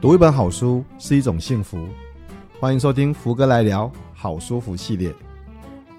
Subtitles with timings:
[0.00, 1.86] 读一本好书是一种幸福，
[2.58, 5.14] 欢迎收听福哥来聊好书福系列。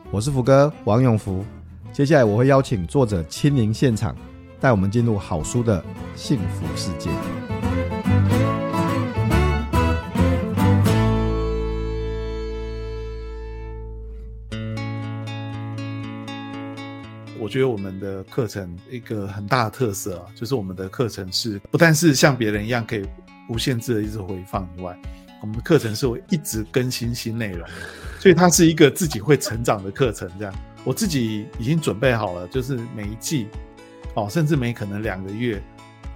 [0.10, 1.46] 我是福哥王永福，
[1.94, 4.16] 接下来我会邀请作者亲临现场，
[4.60, 5.86] 带我们进入好书的
[6.16, 7.12] 幸福世界。
[17.40, 23.06] 我觉得我们的课程一个很大的特色啊，就是我们的课程是不但是像别人一样可以。
[23.52, 24.98] 无限制的一直回放以外，
[25.42, 27.68] 我们的课程是会一直更新新内容，
[28.18, 30.30] 所以它是一个自己会成长的课程。
[30.40, 30.54] 这样，
[30.86, 33.48] 我自己已经准备好了，就是每一季，
[34.14, 35.62] 哦，甚至每可能两个月，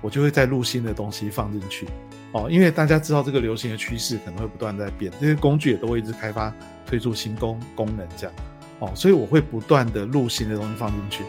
[0.02, 1.86] 我就会再录新的东西放进去。
[2.32, 6.54] 哦，因为大家知道这个流行的趋势可能会不断在变，这些工具也都会一直开发
[6.86, 8.36] 推出新功功能这样。
[8.80, 11.24] 哦，所以我会不断的录新的东西放进去。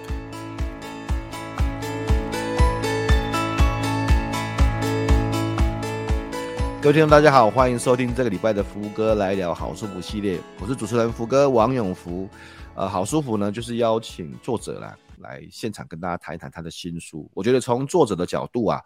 [6.87, 10.41] 各位听众，大家好，欢迎收听这个礼拜的福哥来聊好书福系列。
[10.61, 12.29] 我是主持人福哥王永福。
[12.77, 17.29] 呃，好书福呢，就是邀请作者来来现场跟大家谈一谈他的新书。
[17.35, 18.81] 我觉得从作者的角度啊，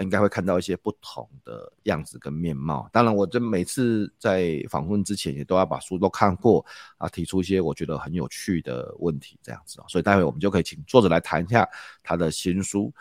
[0.00, 2.86] 应该会看到一些不同的样子跟面貌。
[2.92, 6.62] 当然，我这每次在访问之前，也都要把书都看过
[6.98, 9.86] 啊，提出一些我觉得很有趣的问题，这样子啊。
[9.88, 11.66] 所以待会我们就可以请作者来谈一下
[12.02, 12.92] 他的新书。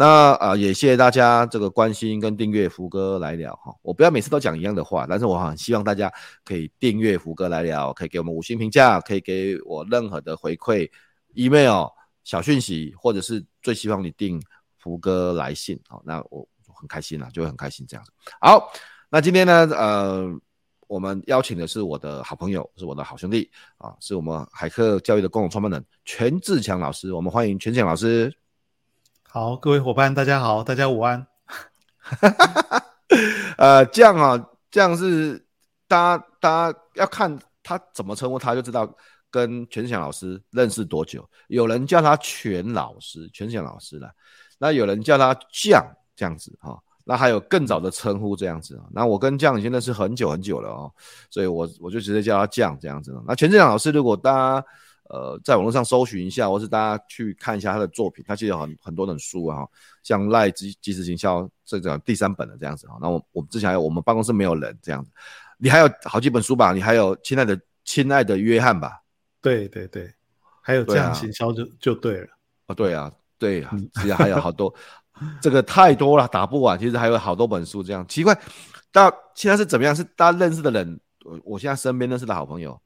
[0.00, 3.70] 那啊、也谢谢大家这个关心跟订阅福哥来聊哈。
[3.82, 6.10] 我不要每次都讲一样的话，但是我很希望大家
[6.42, 10.90] 可以订阅福哥来聊，可以给我们五星评价，可以给我任何的回馈
[11.34, 11.86] ，email
[12.24, 14.42] 小讯息，或者是最希望你订
[14.78, 15.78] 福哥来信。
[15.86, 18.10] 好，那我很开心啦，就会很开心这样子。
[18.40, 18.72] 好，
[19.10, 20.34] 那今天呢，呃，
[20.86, 27.12] 我们邀请的是我的好朋友，是我的好兄弟啊，是我们海客教育的共同创办人全志强老师。
[27.12, 28.34] 我们欢迎全强老师。
[29.32, 31.24] 好，各位伙伴，大家好，大家午安。
[33.56, 35.38] 呃，这样啊，这样是
[35.86, 38.92] 大家大家要看他怎么称呼他，就知道
[39.30, 41.24] 跟权自强老师认识多久。
[41.46, 44.10] 有人叫他全老师，权自强老师了。
[44.58, 45.80] 那有人叫他将
[46.16, 46.82] 这样子哈、哦。
[47.04, 48.82] 那还有更早的称呼这样子。
[48.90, 50.92] 那我跟将已经认识很久很久了哦，
[51.30, 53.16] 所以我我就直接叫他将这样子。
[53.28, 54.66] 那权自强老师，如果大家。
[55.12, 59.66] 呃，在网络上搜寻一下，或是大家去看一下他的作品，他其实有很很多本书啊，
[60.04, 62.94] 像赖即即时行销这种第三本的这样子啊。
[63.00, 65.10] 那我我们之前还有我们办公室没有人这样子，
[65.58, 66.72] 你还有好几本书吧？
[66.72, 69.02] 你还有亲爱的亲爱的约翰吧？
[69.42, 70.08] 对对对，
[70.62, 72.28] 还有这样行销就、啊、就对了。
[72.66, 74.72] 哦，对啊，对啊，其实还有好多，
[75.42, 76.78] 这个太多了，打不完。
[76.78, 78.32] 其实还有好多本书这样，奇怪，
[78.92, 79.96] 大家现在是怎么样？
[79.96, 82.80] 是大家认识的人，我我现在身边认识的好朋友。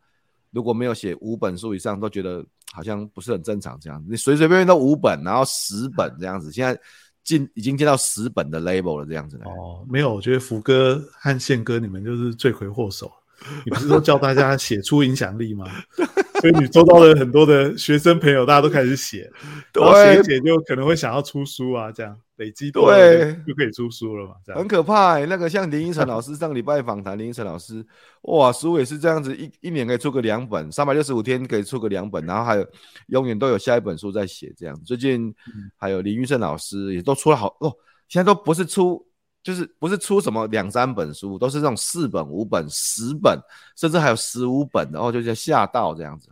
[0.54, 4.06] 如果没有写五本书以上，都觉得好像不是很正常这样子。
[4.09, 6.81] 你随随便便都五本，然后十本这样子，现在
[7.25, 9.38] 进已经进到十本的 label 了这样子。
[9.44, 13.10] 哦，没有，我觉得福哥和宪哥你们就是罪魁祸首。
[13.66, 15.66] 你不是说教大家写出影响力吗？
[16.41, 19.31] 所以你收到了很多的学生朋友，大家都开始写，
[19.75, 25.27] 然后写一写就可能会想要出书啊，这样累积多对就可以出书了嘛，这样很可怕、欸。
[25.27, 27.84] 那个像林依晨老师上礼拜访谈，林依晨老师
[28.22, 32.67] 哇，书也是这样子，一一年可以出个两本，三百六十五天可以出个两本，然后还有
[33.09, 34.78] 永远都有下一本书在写这样。
[34.84, 35.34] 最近
[35.77, 37.72] 还有林玉胜老师也都出了好哦，
[38.09, 39.06] 现在都不是出。
[39.45, 43.39] 就是不是出什么两三本书，都是这种四本、五本、十本，
[43.77, 46.31] 甚至还有十五本，然后就叫吓到这样子，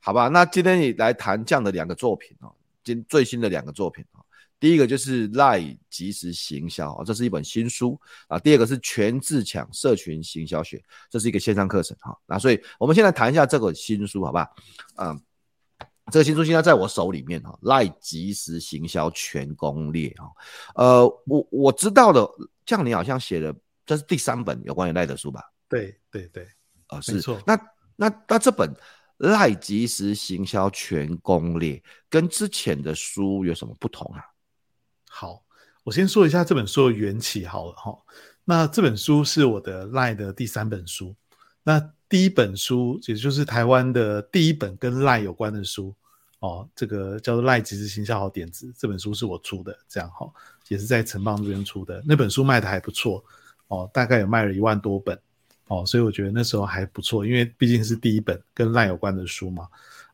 [0.00, 0.26] 好吧？
[0.26, 4.17] 那今天也来谈这样的两个作品哦，今最新的两个作品哦，
[4.60, 12.16] 第一个就是赖即时行销啊，这是一本新书啊，第二个是全自强社群行销学，这是一个线上课程哈。
[12.26, 14.48] 那所以我们先来谈一下这个新书，好吧？
[14.96, 15.20] 嗯。
[16.10, 20.32] 这个新书现在在我手里面哈，赖即时行销全攻略哈，
[20.74, 22.26] 呃，我我知道的，
[22.64, 23.54] 像你好像写的
[23.84, 25.42] 这是第三本有关于赖的书吧？
[25.68, 26.48] 对对对，
[26.88, 27.38] 呃，是错。
[27.46, 27.60] 那
[27.94, 28.74] 那那这本
[29.18, 34.24] 赖即时行销全攻略跟之前的书有什么不同啊？
[35.20, 35.42] 好，
[35.82, 37.98] 我先说一下这本书的缘起好了哈。
[38.44, 41.14] 那这本书是我的赖的第三本书，
[41.64, 41.90] 那。
[42.10, 45.94] 第一本书，也就是台湾的第一本跟赖有关的书，
[46.38, 50.26] 哦，这个叫做《赖即时行销好点子》，这本书是我出的，这样哈、
[50.68, 52.02] 也是在城邦这边出的。
[52.06, 53.22] 那本书卖的还不错，
[53.66, 55.20] 哦，大概有卖了一万多本，
[55.66, 59.68] 哦，所以我觉得那时候还不错，因为毕竟是第一本跟赖有关的书嘛。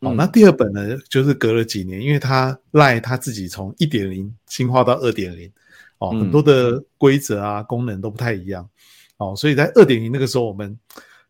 [0.05, 5.51] 哦，嗯、那第二本呢，就是隔了几年，因为他赖他自己从一点零进化到二点零，
[5.99, 8.69] 哦，很多的规则啊、功能都不太一样，
[9.17, 10.79] 哦，所以在二点零那个时候我们。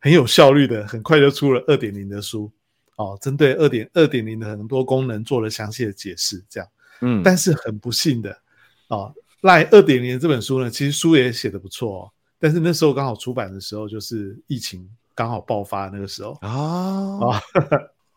[0.01, 2.53] 很有效率的，很快就出了二点零的书，
[2.97, 6.69] 哦，针对二点二点零的很多功能做了详细的解释，这样，
[7.01, 8.39] 嗯，但是很不幸的，
[8.89, 9.11] 哦，
[9.41, 16.51] 赖二点零这本书呢，其实书也写的不错哦，但是那时候刚好出版的时候，就是疫情刚好爆发那个时候啊。
[17.31, 17.41] 啊，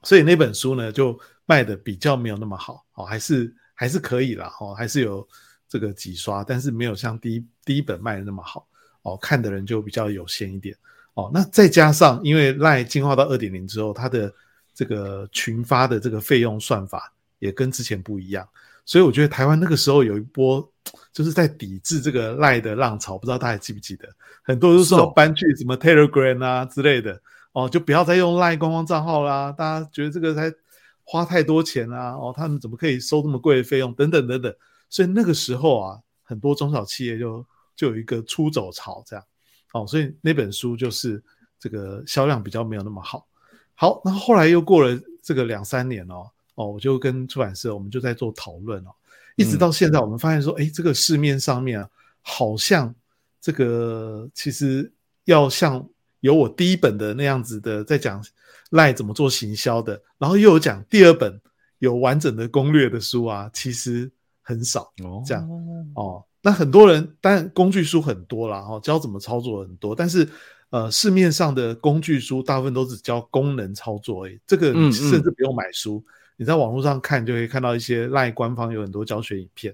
[0.04, 5.28] 所以那本书呢就卖的比较没有那么好哦，还是还是可以啦哦，还是有
[5.68, 8.68] 这个几刷，但是没有像第一第一本卖的那么好
[9.02, 10.76] 哦，看的人就比较有限一点
[11.14, 11.30] 哦。
[11.34, 14.34] 那再加上因为 LINE 进化到二点零之后，它的
[14.74, 18.48] 这个群发的这个费用算法也跟之前不一样，
[18.86, 20.72] 所以我觉得台湾那个时候有一波。
[21.12, 24.08] 就是在抵制这个赖的浪潮，不知道大家记不记得？
[24.44, 27.20] 很多都说搬去什么 Telegram 啊之类的
[27.58, 29.52] 哦，就不要再用赖官方账号啦。
[29.52, 30.54] 大家觉得这个才
[31.04, 33.92] 花太多钱啊，哦，他们怎么可以收这么贵的费用？
[33.96, 34.56] 等等等等。
[34.92, 37.44] 所以那个时候啊，很多中小企业就
[37.76, 39.26] 就有一个出走潮，这样
[39.74, 41.24] 哦，所以那本书就是
[41.60, 43.26] 这个销量比较没有那么好。
[43.74, 48.92] 好，那后来又过了这个两三年哦，哦，我就跟出版社我们就在做讨论哦。
[49.36, 51.90] 一直到现在，我们发现说，哎、嗯，这个市面上面啊，
[52.22, 52.94] 好像
[53.42, 54.92] 这个其实
[55.26, 55.84] 要像
[56.20, 58.24] 有我第一本的那样子的，在讲
[58.72, 61.40] LINE 怎么做行销的，然后又有讲第二本
[61.80, 64.12] 有完整的攻略的书啊，其实
[64.42, 64.92] 很少。
[65.04, 65.50] 哦，这样
[65.96, 70.28] 哦，那很多人当然工具书很多啦，哦，教怎么操作很多，但是
[70.70, 75.98] 呃，市面上的工具书大部分都只教功能操作，哎，这个你甚至不用买书。
[75.98, 79.74] 嗯嗯你在网络上看，就可以看到一些 LINE 官方有很多教学影片，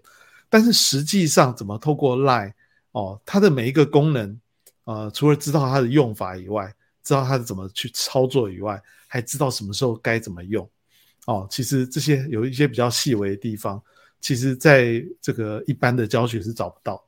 [0.49, 2.53] 但是实际上怎么透过 LINE
[2.93, 4.39] 哦，它的每一个功能，
[4.85, 10.69] 呃，除了知道它的用法以外，知道它是怎么去操作以外，还知道什么时候该怎么用
[11.25, 11.47] 哦。
[11.49, 13.81] 其实这些有一些比较细微的地方，
[14.21, 17.03] 其实在这个一般的教学是找不到。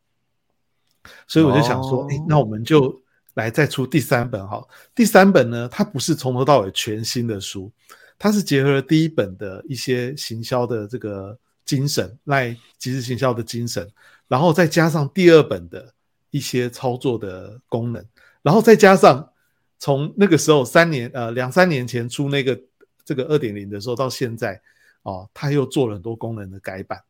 [1.28, 3.02] 所以我就想说，哎、哦，那我们就
[3.36, 4.66] 来再出第三本哈。
[4.96, 7.72] 第三本呢，它不是从头到尾全新的书。
[8.18, 13.92] 它是结合了第一本的一些行销的这个精神，LINE 即时行销的精神，
[14.28, 15.94] 然后再加上第二本的
[16.36, 18.06] 一些操作的功能，
[18.42, 19.32] 然后再加上
[19.80, 22.60] 从那个时候三年呃两三年前出那个
[23.06, 24.62] 这个二点零的时候到现在
[25.04, 27.02] 哦，他又做了很多功能的改版。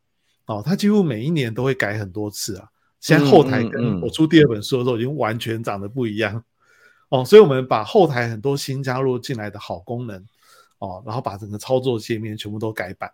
[0.45, 2.69] 哦，他几乎每一年都会改很多次啊。
[2.99, 6.43] 现在后台跟我出第二本书的时候已经完全长得不一样。
[7.09, 10.23] 哦，所以我们把后台很多新加入进来的好功能。
[10.79, 13.09] 哦，然后把整个操作界面全部都改版，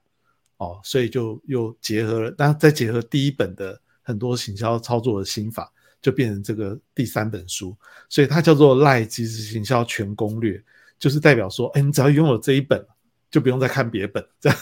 [0.58, 7.76] 哦，所以就又结合了，那再结合第一本的很多行销操作的心法，就变成这个第三本书，
[8.10, 10.62] 所以它叫做 LINE 即时行销全攻略，
[10.98, 12.86] 就是代表说，哎，你只要拥有这一本，
[13.30, 14.58] 就不用再看别本，这样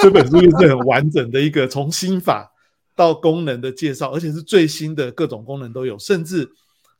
[0.00, 2.52] 这本书就是很完整的一个从心法
[2.94, 6.48] 到功能的介绍，而且是最新的各种功能都有，甚至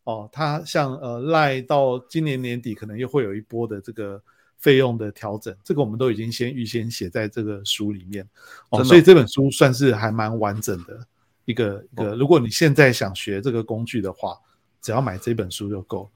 [0.04, 4.22] 哦，它像呃 LINE 到今年年底可能又会有一波的这个。
[4.58, 8.26] 费用的调整，这个我们都已经先预先写在这个书里面。
[8.70, 11.06] 哦，所以这本书算是还蛮完整的
[11.46, 12.14] 一个一个。
[12.14, 14.38] 如果你现在想学这个工具的话，
[14.82, 16.10] 只要买这本书就够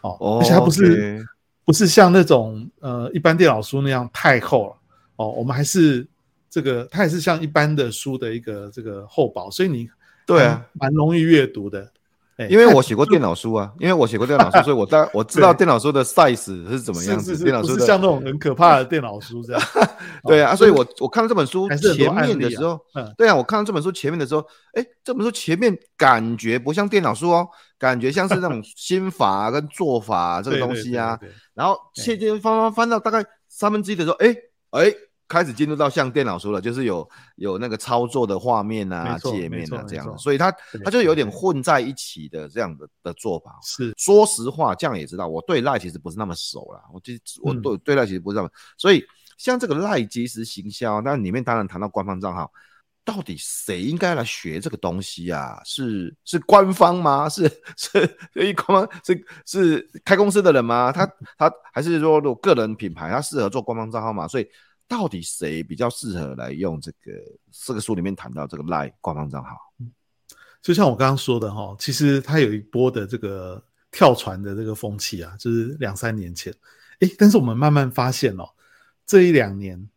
[0.00, 1.22] 哦，而且它不是
[1.64, 4.76] 不是像那种呃一般电脑书那样太厚了
[5.16, 6.06] 哦，我们还是
[6.48, 9.88] 这个它也是像一般的书的一个这个厚薄，所以你
[10.26, 11.92] 对啊蛮容易阅读的。
[12.50, 17.32] 因为我写过电脑书啊，因为我写过电脑书，所以我大 我知道电脑书的 size 是怎么样子。
[17.32, 19.62] 是是是，电脑书像那种很可怕的电脑书这样。
[20.24, 22.78] 对啊，所以我我看到这本书前面的时候，
[23.16, 24.44] 对啊，我看到这本书前面的时候，
[24.74, 31.18] 哎，这本书前面感觉不像电脑书哦，感觉像是那种 心法跟做法这个东西啊。
[31.54, 34.34] 然后切切翻翻翻到大概三分之一的时候，哎
[34.72, 34.94] 哎。
[35.28, 40.52] 开始进入到像电脑书了，就是有有那个操作的画面啊、界面啊这样的，所以它
[40.84, 43.58] 它就有点混在一起的这样的的做法。
[43.60, 46.80] 是，说实话，这样也知道，我对 LINE 其实不是那么熟啦。
[46.94, 49.04] 我其实我对对 LINE 其实不是那么，所以
[49.36, 52.48] 像这个 LINE 即时行销，那里面当然谈到官方账号，
[53.04, 55.60] 到底谁应该来学这个东西啊？
[55.64, 57.28] 是是官方吗？
[57.28, 60.92] 是是一官方是是开公司的人吗？
[60.92, 61.04] 他
[61.36, 64.28] 他还是说如果个人品牌，他适合做官方账号吗？
[64.28, 64.46] 所以。
[64.88, 67.12] 到底谁比较适合来用这个？
[67.64, 69.56] 这个书里面谈到这个 LINE 官方账号，
[70.60, 76.52] 就像我刚刚说的哈，其实它有一波的这个跳船的这个风气啊，就是两三年前，
[77.00, 78.46] 诶，但是我们慢慢发现哦，
[79.06, 79.88] 这一两年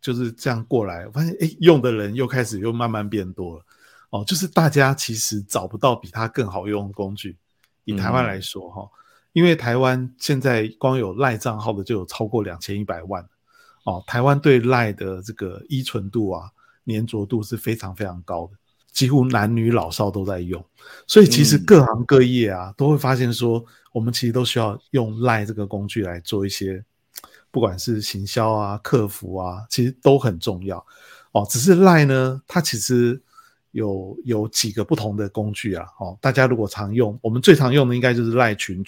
[0.00, 3.64] 就是这样过来，我发现诶，用的人又开始又慢慢变多了
[4.08, 7.36] 哦，就是大家其实找不到比它更好用的工具。
[7.84, 8.90] 以台湾来说哈，嗯、
[9.34, 13.28] 因为台湾现在光有 LINE 账号的就有超过两千一百万。
[13.84, 16.50] 哦，台湾对 LINE 的这个依存度啊、
[16.86, 18.52] 粘着度是非常非常高的，
[18.92, 20.64] 几乎男女老少都在用，
[21.06, 26.84] 所以其实各行各业啊、嗯、都会发现说，我们其实都需要用 LINE 这个工具来做一些，
[27.50, 30.84] 不管是行销啊、客服啊，其实都很重要。
[31.32, 33.20] 哦，只是 LINE 呢，它其实
[33.70, 38.84] 有有几个不同的工具啊，哦，大家如果常用，我们最常用的应该就是赖群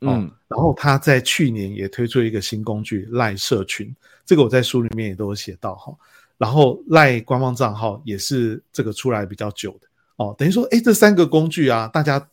[0.00, 5.94] 组，嗯，然后他在去年也推出一个新工具赖社群，这个我在书里面也都有写到哈，
[6.38, 12.26] 然后赖官方账号也是这个出来比较久的哦，等于说，哎，这三个工具啊，大家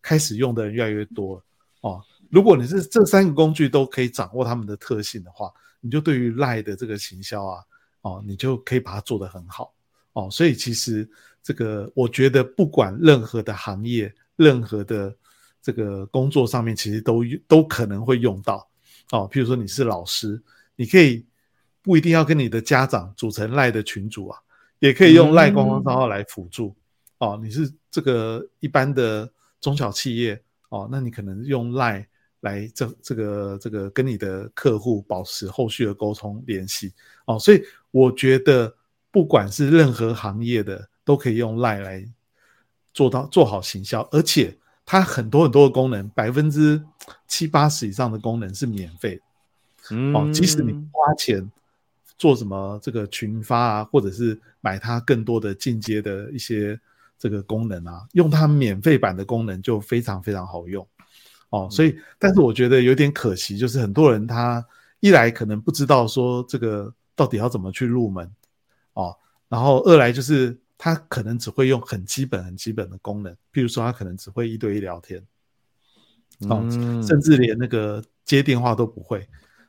[0.00, 1.42] 开始用的人越来越多了
[1.80, 2.02] 哦。
[2.30, 7.62] 如果你是这三个工具都可以掌握他们的特性的话，你就对于赖的这个行销啊，
[8.02, 9.72] 哦，你就可以把它做得很好。
[10.14, 11.08] 哦，所以其实
[11.42, 15.14] 这个，我觉得不管任何的行业，任何的
[15.62, 18.68] 这个工作上面，其实都都可能会用到。
[19.12, 20.42] 哦，譬如说你是老师，
[20.76, 21.24] 你可以
[21.80, 24.38] 不一定要跟你的家长组成赖的群组啊，
[24.80, 26.74] 也可以用赖官方账号来辅助。
[27.18, 32.06] 嗯、哦，你是这个一般的中小企业，哦，那你可能用赖
[32.40, 36.92] 来这这个这个跟你的客户保持后续的沟通联系。
[37.24, 38.74] 哦，所以我觉得。
[39.14, 42.02] 不管是任何行业的，都可以用 LINE 来
[42.94, 46.82] 做到做好行销，而且它很多很多的功能，百分之
[47.26, 49.22] 七八十以上的功能是免费的。
[49.90, 51.50] 嗯，哦，即使你花钱
[52.16, 56.78] 做什么这个群发啊，或者是买它更多的进阶的一些
[57.18, 60.86] 这个功能啊，用它免费版的功能就非常非常好用。
[61.50, 64.64] 哦，所以，但是我觉得有点可惜，就是很多人他
[65.00, 68.30] 一来可能不知道说这个到底要怎么去入门。
[68.94, 69.14] 哦，
[69.48, 75.24] 然后二来就是他可能只会用很基本、很基本的功能，譬如说他可能只会一对一聊天，
[76.48, 79.24] 哦，嗯、甚至连那个接电话都不会，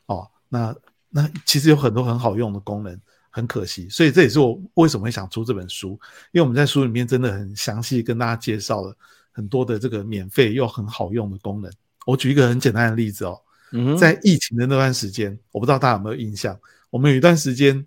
[0.08, 0.76] 哦，那
[1.10, 5.92] 那其实有很多很好用的功能，很可惜，所以这也是我为什么会想出这本书，
[6.32, 8.98] 因为我们在书里面真的很详细跟大家介绍了
[9.32, 11.72] 很多的这个免费又很好用的功能。
[12.08, 13.40] 我举一个很简单的例子哦，
[13.72, 17.86] 嗯、在疫情的那段时间，我不知道大家有没有印象，我们有一段时间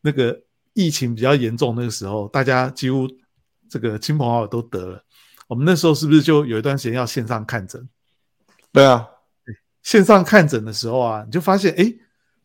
[0.00, 0.42] 那个。
[0.74, 3.08] 疫情比较严重那个时候，大家几乎
[3.70, 5.02] 这个亲朋好友都得了。
[5.46, 7.88] 我们那时候是不是就有一段时间要线上看诊？
[8.72, 9.08] 对啊，
[9.82, 11.96] 线上看诊的时候啊，你就发现诶，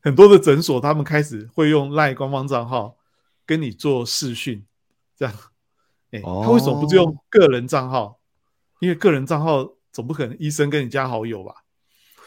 [0.01, 2.97] 很多的诊所他们开始会用 LINE 官方账号
[3.45, 4.63] 跟你做视讯，
[5.17, 5.33] 这样。
[6.11, 8.19] 诶，他为什么不是用个人账号？
[8.79, 11.53] 因为个人账号总不可能医生跟你加好友吧？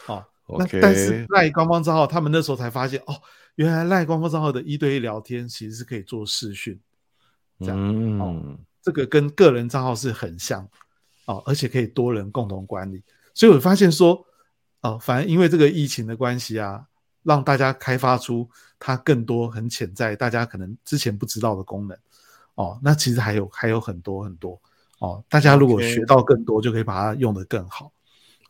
[0.07, 0.27] 啊，
[0.59, 3.15] 那但是 LINE 官方账号，他们那时候才发现哦。
[3.55, 6.79] 原来赖官方账号的一对一聊天其实是可以做视讯，
[7.59, 10.67] 这样、嗯、哦，这个跟个人账号是很像
[11.25, 13.03] 哦，而且可以多人共同管理。
[13.35, 14.25] 所以我发现说，
[14.81, 16.83] 哦，反而因为这个疫情的关系啊，
[17.21, 21.95] 让大家开发出它更多很潜在、大家可能之前不知道的功能
[22.55, 22.79] 哦。
[22.81, 24.59] 那其实还有还有很多很多
[24.97, 27.91] 哦，大家如果学到更多，就可以把它用得更好。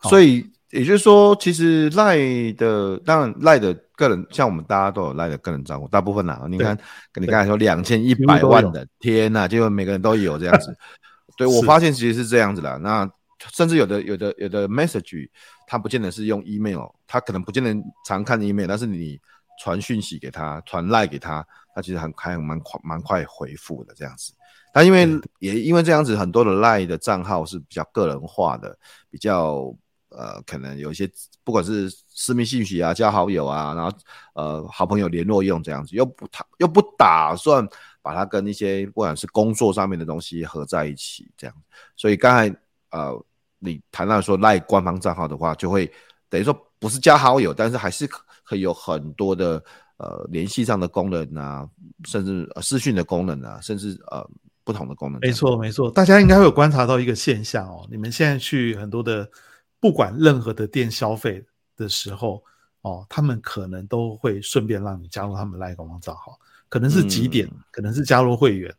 [0.04, 2.18] 所以也就是说，其实赖
[2.54, 3.78] 的当然赖的。
[3.96, 6.76] 个人像我们大家都有赖的个人账户，大部分呐，你看，
[7.12, 10.76] 跟你刚才说两千一百万的，天呐，结果每个人都有这样子。
[11.38, 12.78] 对，我发现其实是这样子的。
[12.80, 13.10] 那
[13.52, 15.30] 甚至有的有的有的 message，
[15.68, 19.20] 他不见得是用 email，他可能不见得常看 email，但是你
[19.62, 21.46] 传讯息给他，传赖给他，
[21.76, 24.34] 他其实很还蛮快蛮快回复的这样子。
[24.74, 25.08] 但因为
[25.40, 28.76] 也因为这样子，很多的赖的账号是比较个人化的，
[29.12, 29.76] 比较。
[30.16, 31.10] 呃，可能有一些
[31.44, 33.98] 不管是私密信息啊、加好友啊，然后
[34.34, 37.68] 呃好朋友联络用这样子，又不他又不打算
[38.02, 41.56] 把它跟一些不管是工作上面的东西合在一起这样，
[41.96, 42.56] 所以刚才
[42.92, 43.26] 呃
[43.60, 45.92] 你谈到说赖官方账号的话，就会
[46.30, 48.08] 等于说不是加好友，但是还是
[48.44, 49.64] 可以有很多的
[49.98, 51.68] 呃联系上的功能啊，
[52.06, 54.24] 甚至呃视讯的功能啊，甚至呃
[54.64, 55.20] 不同的功能。
[55.22, 59.28] 没错没错，大家应该会有观察到一个现象哦，你们现在去很多的。
[59.84, 62.42] 不管任何的店消费的时候，
[62.84, 68.74] 哦，他们可能都会顺便让你加入他们 LINE 官方账号，可能是几点，嗯、可能是加入会员，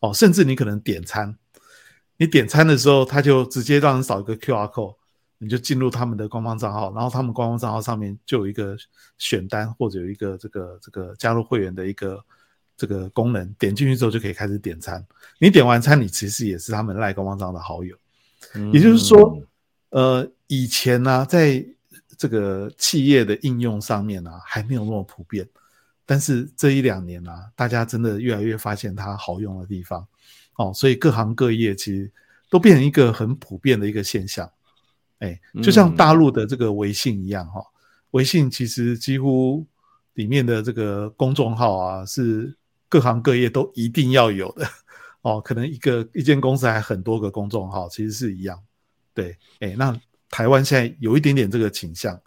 [0.00, 1.32] 哦，甚至你可能点餐，
[2.16, 4.96] 你点餐的时候，他就直接让你扫一个 QR code，
[5.38, 8.76] 你就进入他们的官方账号，然后他们官方账号上面就有一个
[9.18, 12.20] 选单或者有一个这个这个加入会员的一个
[12.76, 15.06] 这个功能，点进去之后就可以开始点餐。
[15.38, 17.96] 你点完餐，你其实也是他们 LINE 官方账号的好友，
[18.54, 19.40] 嗯、也就是说。
[19.90, 21.64] 呃，以前呢、啊，在
[22.16, 25.48] 这个企业的应用上面呢、啊，还没有那么普遍。
[26.04, 30.06] 但是这一两年呢、啊，大家真的越来越发现它好用的地方
[30.56, 32.10] 哦，所以各行各业其实
[32.48, 34.50] 都变成一个很普遍的一个现象。
[35.20, 37.64] 哎，就像大陆的这个微信一样哈、
[38.12, 39.64] 微信其实几乎
[40.14, 42.56] 里面的这个公众号啊，是
[42.88, 44.66] 各行各业都一定要有的
[45.22, 45.40] 哦。
[45.40, 48.60] 可能一个一间公司还很多个公众号，其实是一样。
[49.14, 49.98] 对，哎，那
[50.28, 52.18] 台湾现在有一点点这个倾向，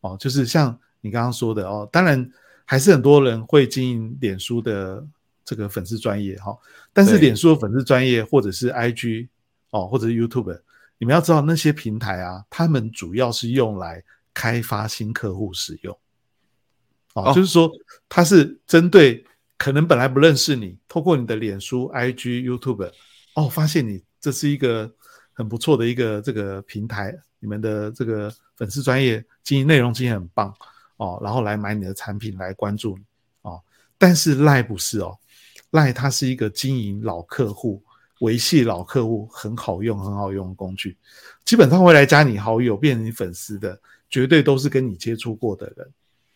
[0.00, 2.30] 哦，就是像你刚刚说的哦，当然
[2.64, 5.06] 还是很多人会经营脸书的
[5.44, 6.56] 这个粉丝专业哈，
[6.92, 9.28] 但是脸书的粉丝专业或者是 IG
[9.70, 10.60] 哦，或者是 YouTube，
[10.98, 15.98] 你们要知道那些平台啊，他们主要是用来开发新客户使用。
[17.14, 17.70] 哦，就是说
[18.08, 19.24] 它是针对
[19.58, 22.90] 可能本来不认识你，透过你的脸书、IG、YouTube，
[23.34, 24.90] 哦，发现你这是一个
[25.40, 30.54] 很不错的一个这个平台，你们的这个粉丝专业经营内容经营很棒
[30.98, 33.04] 哦，然后来买你的产品来关注你
[33.40, 33.58] 哦。
[33.96, 35.16] 但是赖不是哦，
[35.70, 37.82] 赖它是一个经营老客户、
[38.20, 40.94] 维系老客户很好用、很好用的工具，
[41.42, 43.80] 基本上会来加你好友、变成你粉丝的，
[44.10, 45.90] 绝对都是跟你接触过的人。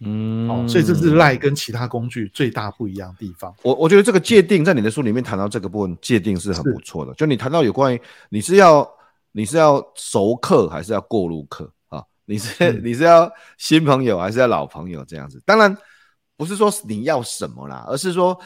[0.04, 3.54] 嗯，哦，所以这是赖跟其他工具最大不一样的地方。
[3.62, 7.14] 我我觉得这个界定在你的书里面谈到这个部分，界定是很不错的。
[7.14, 8.88] 就你谈到有关于你是要
[9.32, 12.04] 你是要熟客还是要过路客啊？
[12.26, 15.42] 你是 你是要新朋友还是要老朋友这样子？
[15.44, 15.76] 当然
[16.36, 18.38] 不是说你要什么啦，而是说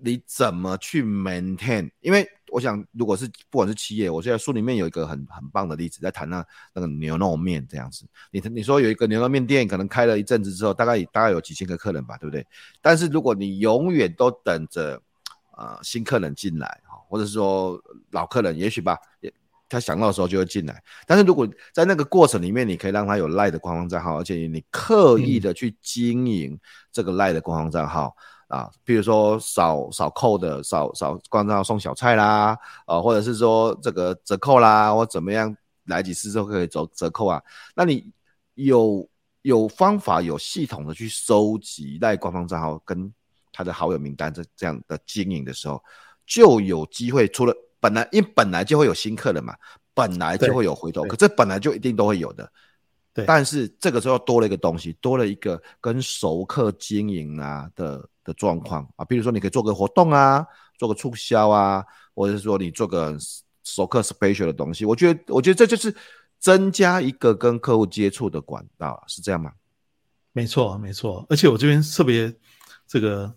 [0.00, 2.26] 你怎么去 maintain，因为。
[2.54, 8.06] 我想，如果是不管是企业，我现在书里面有一个很很棒的例子，在谈那那个牛肉面这样子。
[8.30, 12.46] 你你说有一个牛肉面店，可能开了一阵子之后，大概大概有几千个客人吧，对不对？
[12.80, 15.02] 但是如果你永远都等着
[15.56, 17.76] 呃新客人进来哈，或者是说
[18.12, 19.34] 老客人，也许吧，也
[19.68, 20.80] 他想到的时候就会进来。
[21.08, 26.56] 但是如果在那个过程里面，你可以让他有赖的官方账号，而且你刻意的去经营
[26.92, 28.14] 这个赖的官方账号。
[28.16, 28.22] 嗯
[28.54, 32.56] 啊，比如说少少扣的，少少光照送小菜啦，
[32.86, 35.54] 啊，或者是说这个折扣啦，或怎么样
[35.86, 37.42] 来几次之后可以走折扣啊？
[37.74, 38.12] 那你
[38.54, 39.08] 有
[39.42, 43.12] 有方法、有系统的去收集赖官方账号跟
[43.52, 45.82] 他的好友名单这这样的经营的时候，
[46.24, 47.26] 就有机会。
[47.26, 49.56] 除了本来因为本来就会有新客人嘛，
[49.94, 52.48] 本来就会有回头，可这本来就一定都会有的。
[53.12, 58.08] 对，但是这个时候多了一个东西，多了一个跟熟客经营啊的。
[58.24, 60.44] 的状况啊，比如说你可以做个活动啊，
[60.78, 63.16] 做个促销啊，或者是说你做个
[63.62, 65.94] 熟客 special 的东西，我觉得，我觉得这就是
[66.38, 69.52] 增加一个跟客户接触的管道，是这样吗？
[70.32, 71.24] 没错，没错。
[71.28, 72.34] 而且我这边特别
[72.86, 73.32] 这个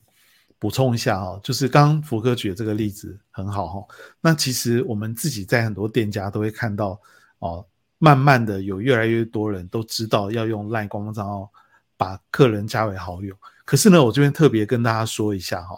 [0.57, 3.95] 补充一下哦，就是刚刚福哥举的这个例子很好哈。
[4.19, 6.99] 那其实我们自己在很多店家都会看到
[7.39, 7.65] 哦，
[7.99, 11.51] 慢慢的有越来越多人都知道要用 LINE 官方账号
[11.97, 13.35] 把客人加为好友。
[13.65, 15.77] 可是呢，我这边特别跟大家说一下哈，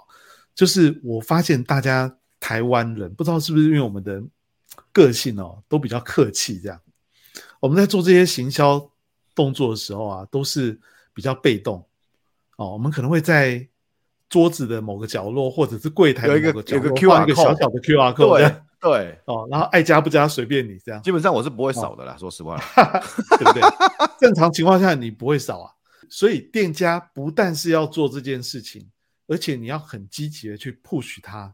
[0.53, 4.21] 就是我发现大家台湾人不知道是不是因为我们的
[4.91, 6.79] 个性哦，都比较客气这样。
[7.59, 8.91] 我们在做这些行销
[9.33, 10.79] 动作的时候啊，都是
[11.13, 11.83] 比较被动
[12.57, 12.73] 哦。
[12.73, 13.67] 我们可能会在
[14.29, 21.01] 桌子的某个角落，或者是柜台的某个角落放一个小小的 QR code，对对哦，然后爱加不加随便你这样。
[21.01, 22.55] 基本上我是不会扫的啦，说实话，
[23.39, 23.61] 对不对？
[24.19, 25.73] 正常情况下你不会扫啊。
[26.09, 28.89] 所以店家不但是要做这件事情，
[29.27, 31.53] 而且你要很积极的去 push 他，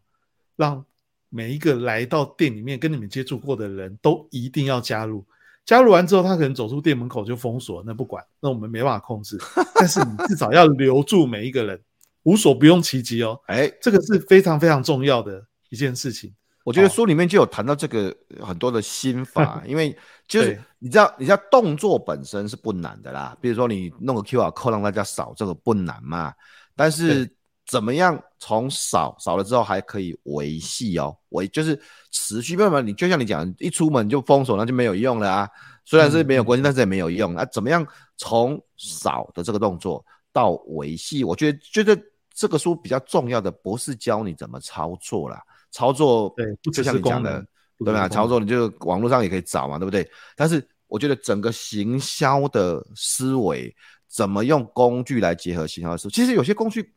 [0.56, 0.84] 让
[1.30, 5.26] 每一个来到店里面跟你们接触过的人都一定要加入。
[5.66, 9.36] 加入完之后，他可能走出店门口就封锁，那不管，那我们没办法控制。
[9.76, 11.82] 但是你至少要留住每一个人，
[12.24, 13.42] 无所不用其极哦。
[13.48, 16.34] 哎，这个是非常非常重要的一件事情。
[16.66, 19.96] 我觉得书里面就有谈到这个很多的心法， 因为
[20.28, 23.38] 就是你知道，你知道动作本身是不难的啦。
[23.40, 26.34] 比如说你弄个 QR code 让大家扫，这个不难嘛。
[26.76, 27.32] 但是
[27.68, 35.48] 怎么样从扫扫了之后还可以维系哦，维就是持续慢慢，你就像你讲，一出门就封锁，那就没有用了啊。
[35.86, 37.46] 虽然是没有关系，但是也没有用啊。
[37.46, 37.86] 怎么样
[38.18, 41.24] 从扫的这个动作到维系？
[41.24, 41.96] 我觉得觉得
[42.34, 45.40] 这个书比较重要的不是教你怎么操作啦。
[45.76, 47.46] 操作对，就像你讲的，
[47.80, 48.08] 对吧？
[48.08, 50.10] 操作你就网络上也可以找嘛，对不对？
[50.34, 53.76] 但是我觉得整个行销的思维，
[54.08, 56.94] 怎么用工具来结合行销的思维，其实有些工具，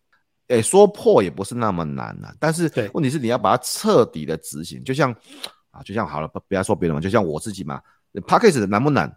[0.46, 2.32] 诶，说破也不是那么难啊。
[2.38, 5.12] 但是问题是你要把它彻底的执行，就像
[5.72, 7.82] 啊，就像好了，不不要说别人嘛，就像我自己嘛。
[8.28, 9.12] Podcast 难不难？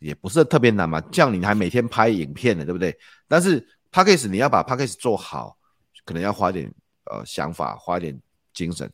[0.00, 1.00] 也不是特别难嘛。
[1.10, 2.94] 这样你还每天拍影片呢，对不对？
[3.26, 3.58] 但是
[3.90, 4.96] p a c k a g e 你要把 p a c k a g e
[5.00, 5.56] 做好，
[6.04, 6.70] 可能要花点
[7.10, 8.20] 呃想法，花点。
[8.52, 8.90] 精神，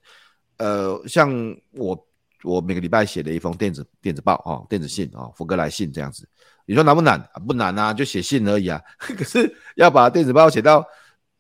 [0.59, 1.31] 呃，像
[1.73, 2.07] 我，
[2.45, 6.29] 我每个礼拜写的一封电子电子报啊，电子信啊，福哥来信这样子，
[6.65, 7.21] 你说难不难？
[7.47, 8.81] 不难啊，就写信而已啊。
[8.99, 10.85] 可是要把电子报写到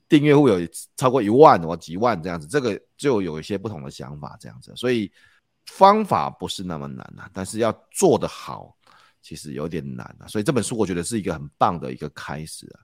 [0.08, 0.58] 订阅户有
[0.96, 4.72] 超过一万或几万这样子，这个就有一些不同的想法这样子。
[4.74, 5.10] 所以
[5.66, 8.76] 方法不是那么难啊，但是要做得好，
[9.22, 10.26] 其实有点难啊。
[10.26, 12.80] 所以这本书我觉得是一个很棒的一个开始啊。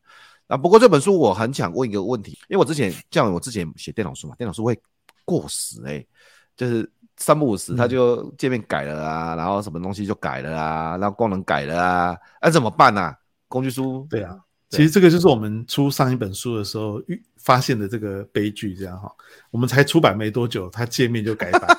[0.49, 4.79] 啊，不过这本书我很想问一个问题，因为我之前像我之前写电脑书嘛，电脑书会。
[5.25, 6.09] 过时哎、欸，
[6.57, 13.17] 就是三不五时，他就界面改了啊、嗯，然后什么东西就改了啊，然后功能改了啊，那、啊、怎么办呢、啊？
[13.49, 14.37] 工具书对啊，
[14.71, 19.09] 其实这个就是我们出上一本书的时候遇发现的这个悲剧，这样哈。
[19.51, 21.79] 我们才出版没多久，它界面就改版。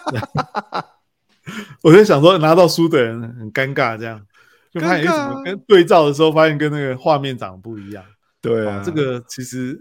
[1.84, 4.26] 我就想说，拿到书的人很尴尬，这样
[4.72, 8.04] 就发现怎么跟对照的时候，发现跟那个画面长得不一样。
[8.40, 9.78] 对啊，这个其实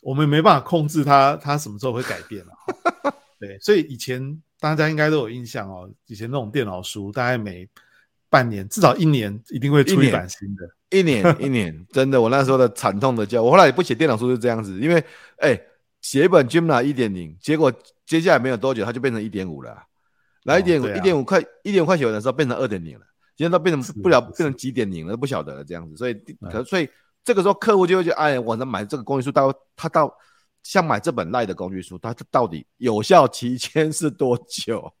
[0.00, 2.52] 我们没办法控制它，它什么时候会改变啊？
[3.40, 7.68] 对，所以以前大家应该都有印象哦，以前那种电脑书，大概每
[8.28, 10.68] 半年至少一年一定会出一版新的。
[10.90, 15.02] 一年 一年，真的，我那时候的惨痛的教，我后来也不写电脑书是这样子，因为
[15.36, 15.60] 哎，
[16.00, 17.72] 写一本 Joomla 一点零，结果
[18.06, 19.76] 接下来没有多久，它就变成一点五了，
[20.44, 23.04] 然后一点五一点五快一点五快写完的时候变成二点零了，
[23.36, 26.14] 现在都变成不了变成几点零了，都不晓得了这样子，所以
[26.50, 26.88] 可所以
[27.22, 30.10] 这个时候客户就会觉得，哎，我能买这个工具书，到他到
[30.68, 34.92] 像买这本赖的工具书，它到底有效期间是多久？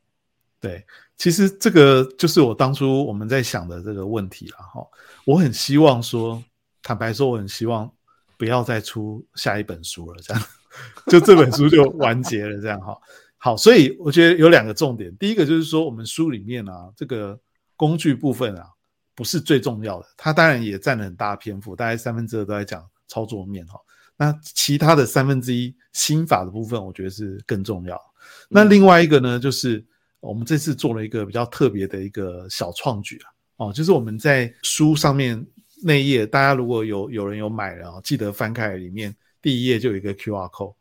[0.58, 0.82] 对，
[1.18, 4.82] 其实这个就是我当初我们在想的这个问题了哈。
[5.26, 6.42] 我很希望说，
[6.82, 7.92] 坦白说，我很希望
[8.38, 10.42] 不要再出下一本书了，这样
[11.08, 12.96] 就这本书就完结了，这样哈。
[13.36, 17.38] 好，所以我觉得有两个重点，第一个就是说，我们书里面啊，这个
[17.76, 18.70] 工具部分啊，
[19.14, 23.80] 不是最重要的，它当然也占了很大篇幅，大概三分之二都在讲操作面哈。
[24.16, 28.00] 那其他的三分之一心法的部分，我觉得是更重要。
[28.48, 29.84] 那另外一个呢，就是。
[30.20, 35.46] 我们这次做了一个比较特别的一个小创举啊，哦，就是我们在书上面
[35.80, 40.74] 那一页，大家如果有有人有买了啊，记得翻开里面第一页就有一个 QR code，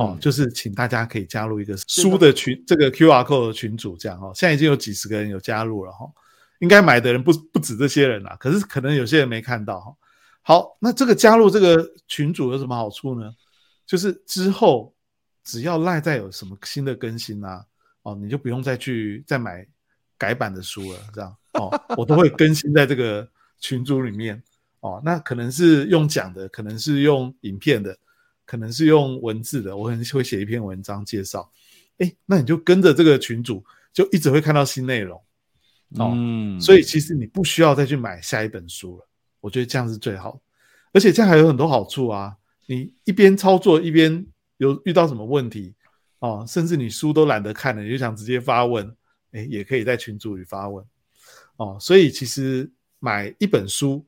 [0.00, 6.08] 哦，就是请大家可以加入一个书的群，这个 QR code 的群组这样哦，现在已经有几十个人有加入了哈，
[6.60, 9.92] 应该买的人不不止这些人啦，可是可能有些人没看到哈。
[10.42, 13.32] 好，那这个加入这个群组有什么好处呢？
[13.86, 14.94] 就是之后
[15.44, 17.64] 只要赖在有什么新的更新啊。
[18.02, 19.66] 哦，你就不用再去再买
[20.16, 24.40] 改版的书了，这样哦，我都会更新在这个群组里面
[24.80, 25.02] 哦。
[25.04, 27.98] 那可能是用讲的，可能是用影片的，
[28.46, 31.50] 可能是用文字的，我可能会写一篇文章介绍。
[31.98, 35.20] 哎，那你就跟着这个群组，就一直会看到新内容
[35.96, 36.12] 哦。
[36.14, 39.07] 嗯，所以其实你不需要再去买下一本书了，
[39.40, 40.40] 我觉得这样是最好的，
[40.92, 42.36] 而且这样还有很多好处啊。
[42.66, 44.26] 你一边操作一边
[44.58, 45.74] 有遇到什么问题。
[46.20, 48.92] 哦，甚至你书都懒得看了，你就想直接发问，
[49.30, 50.84] 哎，也可以在群组里发问。
[51.58, 54.04] 哦，所以其实买一本书，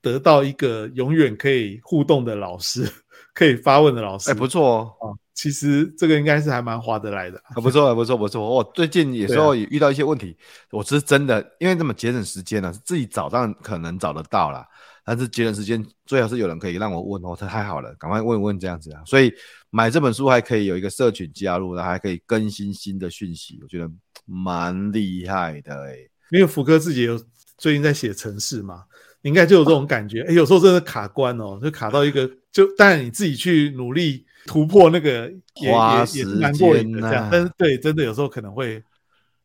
[0.00, 2.84] 得到一个永远可以互动的老师，
[3.32, 4.96] 可以发问的老师，哎，不错哦。
[4.98, 7.42] 哦，其实这个应该是还蛮划得来的。
[7.56, 8.48] 不错，不错，不错。
[8.48, 14.66] 我最近有时候也遇到一些问题，啊、我是真的，因为这么节省时间呢、啊，自己找当然可能找得到啦。
[15.04, 19.02] 但是节省时间，最好是有人可以让我问哦，这太好了，赶快问问这样子啊。
[19.04, 19.30] 所以
[19.68, 23.90] 买这本书还可以有一个社群加入，然后还可以更新新的讯息，我觉得
[24.24, 26.10] 蛮厉害的哎、欸。
[26.30, 27.20] 因为福哥自己有
[27.58, 28.84] 最近在写城市嘛，
[29.20, 38.82] 你应该就有这种感觉，哎、欸，有时候真的卡关哦，就卡到一个，就当然你自己去努力突破那个也，也是蛮过瘾的这样，但是对，真的有时候可能会。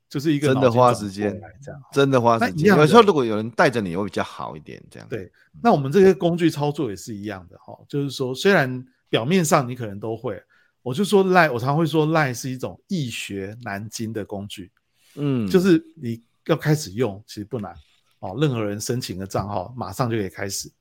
[0.09, 2.75] 就是一个真的花时间，这样真的花时间。
[2.75, 4.81] 有时候如果有人带着你，会比较好一点。
[4.89, 5.31] 这样对。
[5.61, 10.41] 那我们这些工具操作也是一样的哈，就是说，虽然表面上你可能都会，
[10.81, 14.71] 我就说赖，我常会说赖是一种易学难精的工具。
[15.13, 17.71] 嗯，就是你要开始用，其实不难
[18.17, 18.35] 哦。
[18.41, 20.71] 任何人申请个账号，马上就可以开始。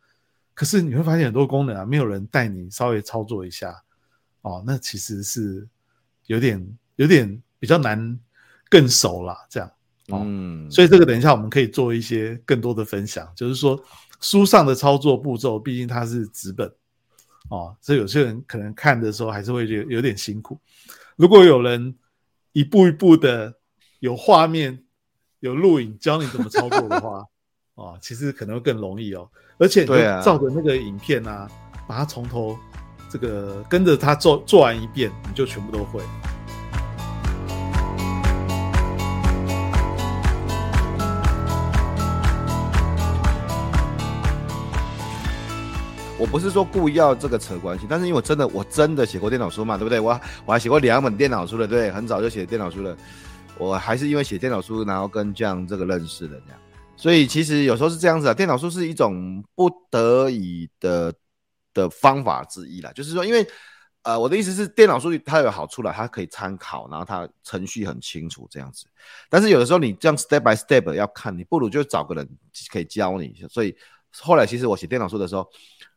[0.55, 3.79] 可是你会发现很多功能啊，没有人带你稍微操作一下
[4.43, 5.67] 哦，那其实是
[6.27, 8.19] 有点有点比较难。
[8.71, 9.73] 更熟啦，这样，
[10.09, 13.83] 哦、嗯，所以这个等一下我们可以做一些更多的分享，就是说
[14.21, 16.71] 书上的操作步骤，毕竟它是纸本，
[17.49, 20.61] 哦，所以有些人可能看的时候还是会觉得有点辛苦。
[21.17, 21.97] 如果有人
[22.53, 23.55] 一步一步的
[24.01, 24.85] 有画面、
[25.41, 27.25] 有录影教你怎么操作的话，
[27.77, 29.27] 哦，其实可能会更容易哦。
[29.57, 29.87] 而且你
[30.23, 31.51] 照着那个影片啊，啊
[31.89, 32.55] 把它从头
[33.11, 36.03] 这个跟着他做做完一遍，你就全部都会。
[46.21, 50.01] 我不是说故意要这个扯关系，但是因为我真的我真的写过电脑书嘛，对不对？
[50.01, 52.97] 我我还写过两本电脑书的，对，很早就写电脑书了。
[53.57, 56.61] 我还是因为写电脑书，然后跟这样这个认识的这样。
[56.97, 61.15] 所以其实有时候是这样子啊，电脑书是一种不得已的
[61.79, 62.93] 的方法之一啦。
[62.93, 63.47] 就是说，因为
[64.03, 68.87] 呃，我的意思是，电脑数据它有好处啦，它可以参考，然后它程序很清楚这样子。
[69.31, 72.29] 但是有的时候你这样 step by step 要看，你不如就找个人
[72.73, 73.35] 可以教你。
[73.49, 73.77] 所以
[74.21, 75.49] 后来其实我写电脑书的时候。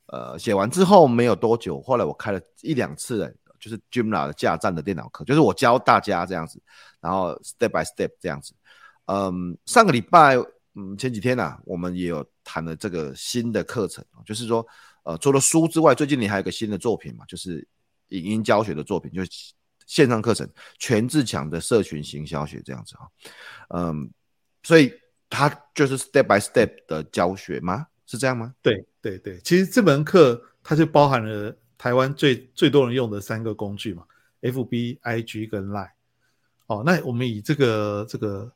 [0.08, 6.62] 呃，写完之后没有多久，后来我开了一两次的，就是 j i m l a 的架站的电脑课，就是我教大家这样子，
[7.00, 8.54] 然后 step by step 这样子。
[9.06, 10.36] 嗯，上个礼拜，
[10.76, 14.68] 嗯，前几天呢、我们也有谈了这个新的课程，就是说，
[15.04, 17.68] 呃，除了书之外，最近你还有个新的作品嘛，就是
[18.10, 19.32] 影音教学的作品，就是
[19.88, 23.12] 线上课程全自强的社群行销学这样子哈。
[23.70, 24.12] 嗯，
[24.64, 24.94] 所以
[25.30, 27.88] 它就是 step by step 的教学吗？
[28.06, 28.54] 是这样吗？
[28.62, 34.04] 对对对，其实这门课它就包含了台湾最最多人用的三个工具嘛
[34.42, 35.92] ，FB、IG 跟 Line。
[36.68, 38.52] 哦，那我们以这个这个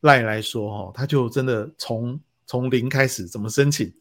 [0.00, 3.92] Line 来说哈、它就真的从从零开始怎么申请，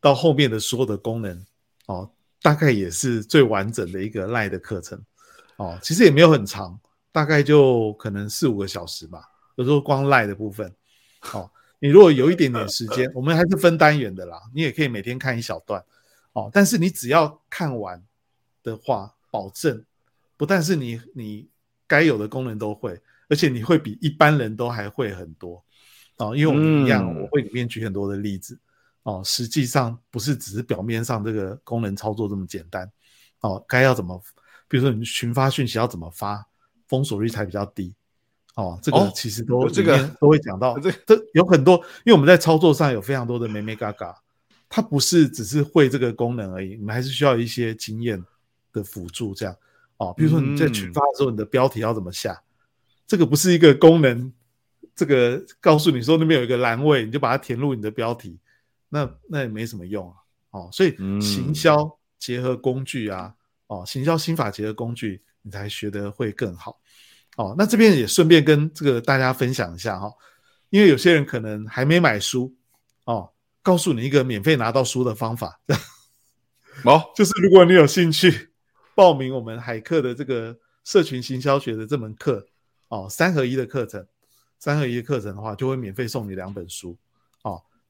[0.00, 1.44] 到后面的所有的功能
[1.86, 2.10] 哦，
[2.40, 5.02] 大概也是最完整的一个 Line 的课程
[5.56, 5.78] 哦。
[5.82, 6.78] 其实也没有很长，
[7.12, 9.22] 大概就可能四五个小时吧。
[9.56, 10.74] 有时候光 Line 的部分，
[11.32, 14.40] 哦，你如果有一点点时间，我们还是分单元的啦。
[14.54, 15.84] 你也可以每天看一小段
[16.32, 16.48] 哦。
[16.52, 18.02] 但是你只要看完
[18.62, 19.84] 的话，保证
[20.38, 21.48] 不但是你你
[21.86, 25.62] 该有的功能都会，而且你会比一般人都还会很多
[26.16, 26.34] 哦。
[26.34, 28.58] 因为我们一样，我会里面举很多的例子。
[29.02, 32.90] 哦，实际上不是只是表面上这个功能操作这么简单
[33.40, 34.20] 哦，该要怎么，
[34.68, 36.46] 比如说你群发讯息要怎么发，
[36.86, 37.94] 封锁率才比较低
[38.56, 44.14] 哦，这个其实都、哦、这个都会讲到，这这有很多，因为我们在操作上有非常多的眉眉角角，
[44.68, 48.22] 它不是只是会这个功能而已，你们还是需要一些经验
[48.70, 49.56] 的辅助，这样
[49.96, 52.44] 哦，比如说你在群发的时候，你的标题要怎么下，嗯、
[53.06, 54.30] 这个不是一个功能，
[54.94, 58.38] 这个告诉你说那边有一个栏位，你就把它填入你的标题。
[58.90, 60.16] 那那也没什么用啊，
[60.50, 63.32] 哦，所以行销结合工具啊，
[63.68, 66.78] 嗯、哦，行销心法结合工具，你才学得会更好，
[67.36, 70.14] 哦，那这边也顺便跟这个大家分享一下哈、哦，
[70.70, 72.52] 因为有些人可能还没买书，
[73.04, 73.30] 哦，
[73.62, 75.60] 告诉你一个免费拿到书的方法，
[76.84, 78.50] 哦，就是如果你有兴趣
[78.94, 82.44] 报名我们海课的这个社群行销学的这门课，
[82.88, 84.04] 哦，三合一的课程，
[84.58, 87.09] 三合一的课程的话，就会免费送你两本书，哦。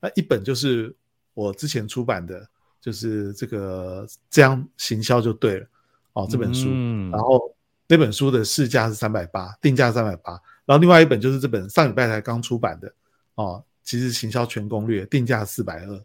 [0.00, 0.94] 那一本就是
[1.34, 2.48] 我之前出版的，
[2.80, 5.66] 就是这个这样行销就对了
[6.14, 6.66] 哦，这本书。
[6.70, 7.54] 嗯、然后
[7.86, 10.32] 那本书的市价是三百八，定价三百八。
[10.64, 12.92] 然后另外一本就是这本上礼拜才刚出版的
[13.34, 16.04] 哦，其实行销全攻略，定价四百二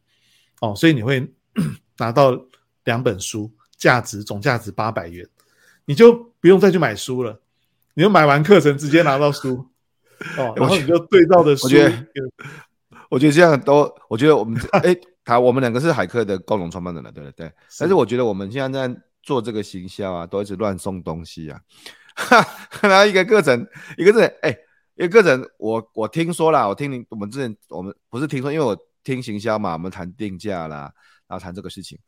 [0.61, 1.31] 哦，所以你会
[1.97, 2.37] 拿到
[2.85, 5.27] 两本书，价值总价值八百元，
[5.85, 7.39] 你就不用再去买书了，
[7.93, 9.67] 你就买完课程直接拿到书
[10.37, 11.65] 哦， 然后你就对照的书。
[11.65, 11.91] 我觉得
[13.19, 17.51] 这样都，我觉得我们哎， 他我们两个是海客的共同创办人了，对不对？
[17.79, 21.59] 但是我觉得我们现在在做这个行销啊，都一直乱送东西啊。
[22.81, 24.57] 然后一个课程，一个课程，哎，
[24.95, 30.91] 一个课程，我我听说啦，我听你我们之前我们不是听说，因为我听行销嘛，我们谈定价啦，
[31.27, 31.99] 然后谈这个事情，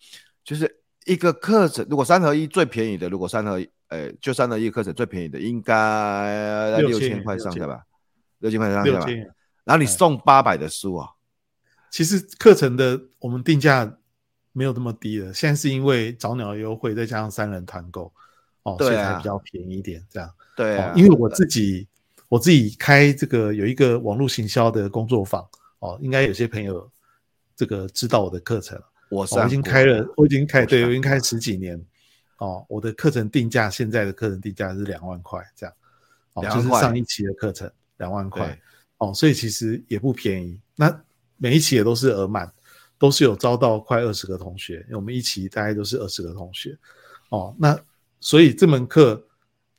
[0.43, 0.73] 就是
[1.05, 7.81] 一个课程，如果三合一最便宜的，如果三合一，哎，就三合一课程最便宜的，应该六千块上下吧，
[8.39, 9.05] 六千块上下吧。
[9.67, 11.09] 然后你送八百的书啊，
[11.91, 13.97] 其实课程的我们定价
[14.53, 18.09] 没有那么低的，现在是因为早鸟优惠再加上三人团购
[18.63, 20.33] 哦，所以才比较便宜一点这样。
[20.55, 21.85] 对啊，因为我自己
[22.29, 25.45] 我自己开这个有一个网络行销的工作坊
[25.79, 26.89] 哦，应该有些朋友
[27.53, 31.85] 这个知道我的课程，我已经开了，我已经开，对，我已经开十几年。
[32.37, 35.75] 哦，我的课程定价现在的课程定价是两万块这样，
[36.33, 38.57] 哦，就是上一期的课程两万块。
[38.99, 40.59] 哦，所以其实也不便宜。
[40.75, 41.03] 那
[41.37, 42.51] 每一期也都是额满，
[42.97, 44.77] 都是有招到快二十个同学。
[44.87, 46.75] 因为我们一期大概都是二十个同学。
[47.29, 47.79] 哦，那
[48.19, 49.23] 所以这门课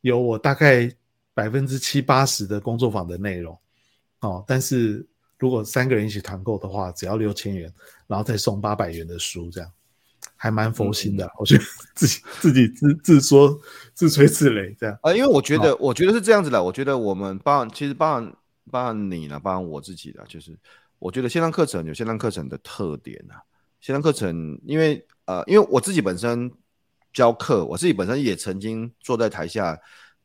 [0.02, 0.88] 有我大概
[1.34, 3.58] 百分之七八十的工作坊的内容。
[4.20, 5.04] 哦，但是
[5.36, 7.72] 如果三个人一起团购的话，只要六千元，
[8.06, 9.68] 然后再送八百元的书，这样
[10.36, 11.26] 还蛮佛心的。
[11.26, 11.64] 嗯、我觉得
[11.96, 13.58] 自己自己自自说
[13.94, 14.94] 自吹自擂这样。
[14.96, 16.62] 啊、呃，因为我觉得，我觉得是这样子的。
[16.62, 18.32] 我觉得我们包其实包含。
[18.70, 20.56] 包含你呢，包含我自己的，就是
[20.98, 23.42] 我觉得线上课程有线上课程的特点啊。
[23.80, 26.50] 线上课程，因为呃，因为我自己本身
[27.12, 29.78] 教课，我自己本身也曾经坐在台下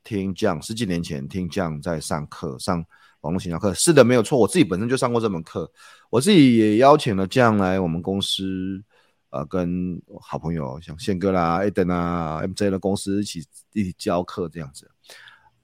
[0.03, 2.83] 听这样，十几年前听这样在上课，上
[3.21, 3.71] 网络行销课。
[3.75, 5.71] 是的，没有错，我自己本身就上过这门课，
[6.09, 8.83] 我自己也邀请了这样来我们公司，
[9.29, 14.89] 呃，跟好朋友像宪哥啦、Eden 啊、MJ 的公司一起一起教课这样子。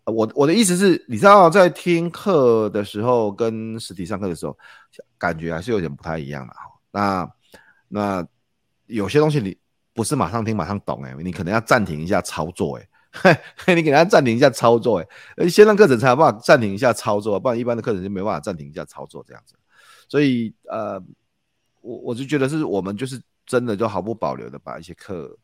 [0.10, 4.58] 我我的意思是，你知道，在听课的时候跟实体上课的时候，
[5.18, 6.62] 感觉还是有点不太一样的哈。
[6.92, 7.32] 那
[7.88, 8.28] 那
[8.88, 9.58] 有些东西你
[9.94, 12.80] 不是马上听马上懂哎，你可能要暂停一下操作
[13.24, 13.42] 哎，
[13.76, 15.00] 你给他暂停一下操作
[15.38, 19.56] 哎，线上课程才有办法暂停一下操作，不然一般的课程就没办法暂停一下操作这样子。
[20.08, 21.02] 所以呃，
[21.82, 25.38] 我我就觉得是我们就是真的就毫不保留的把一些课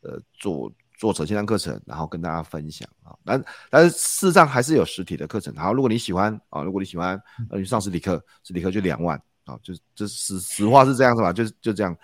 [0.00, 0.72] 呃做。
[1.02, 5.52] 做成线上课程，然后跟大家分享啊，但但是事实上还是有实体的课程。
[5.56, 11.96] 好，如果你喜欢啊，如果你喜欢，呃，你上实体课，实体课就两万啊，就就实实话是这样子吧，就是就这样。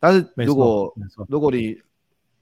[0.00, 0.90] 但是如果
[1.28, 1.78] 如果你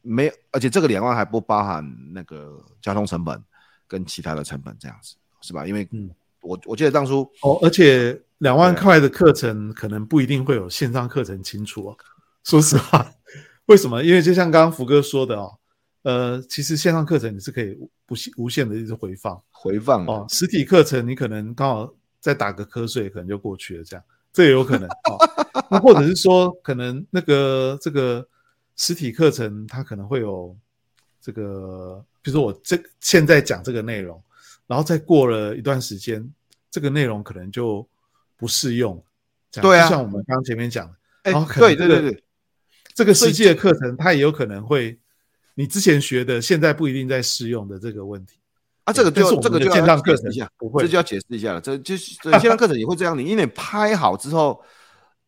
[0.02, 3.42] 没，而且这个两万还不包含那个交通成本
[3.88, 5.66] 跟其他的成本，这样子是吧？
[5.66, 6.08] 因为嗯，
[6.42, 11.96] 我我记得当初哦，而且两万块的课程可能不一定会有线上课程清楚哦。
[12.44, 13.10] 说实话，
[13.66, 14.04] 为什么？
[14.04, 15.58] 因为就像刚刚福哥说的哦，
[16.04, 24.04] 呃，其实线上课程你是可以不无限的一直回放回放哦，实体课程你可能刚好再打个瞌睡，可能就过去了，这样。
[24.32, 28.26] 这也有可能哦，那或者是说，可能那个这个
[28.74, 30.56] 实体课程它可能会有
[31.20, 34.20] 这个，比如说我这现在讲这个内容，
[34.66, 36.28] 然后再过了一段时间，
[36.68, 37.86] 这个内容可能就
[38.36, 39.00] 不适用。
[39.52, 42.24] 对啊，就像我们刚刚前面讲的，哎，对对对对，
[42.92, 44.98] 这个实际的课程它也有可能会，
[45.54, 48.38] 你之前学的现在不一定在适用的这个问题。
[48.84, 51.60] 啊，这个就这个就要解释一下，不会，这就要解释一下了。
[51.60, 54.62] 这就是线上课程也会这样，你因为拍好之后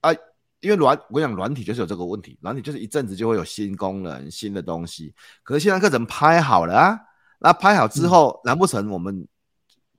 [0.02, 0.12] 啊，
[0.60, 5.14] 因为软，我讲软体就是有这个问题，软体就是一阵子就会有新功能、新的东西。
[5.42, 7.00] 可是线上课程拍好了啊，
[7.38, 9.26] 那拍好之后，难不成我们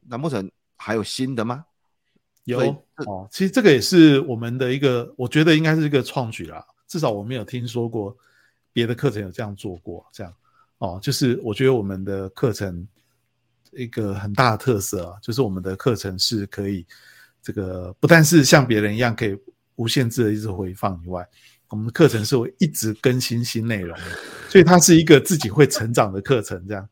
[0.08, 1.66] 难不成还有新的吗？
[2.44, 2.60] 有
[3.08, 6.64] 哦，其实这个也是我们的一个，我觉得应该是一个创举啦。
[6.88, 8.16] 至少我没有听说过
[8.78, 10.32] 别的课程有这样做过，这样
[10.78, 12.88] 哦，就是我觉得我们的课程。
[13.74, 16.88] 一个很大的特色啊，就是我们的课程是可以
[17.44, 19.38] 这个不但是像别人一样可以
[19.76, 21.24] 无限制的一直回放以外，
[21.70, 24.06] 我们的课程是会一直更新新内容的，
[24.50, 26.66] 所以它是一个自己会成长的课程。
[26.66, 26.90] 这样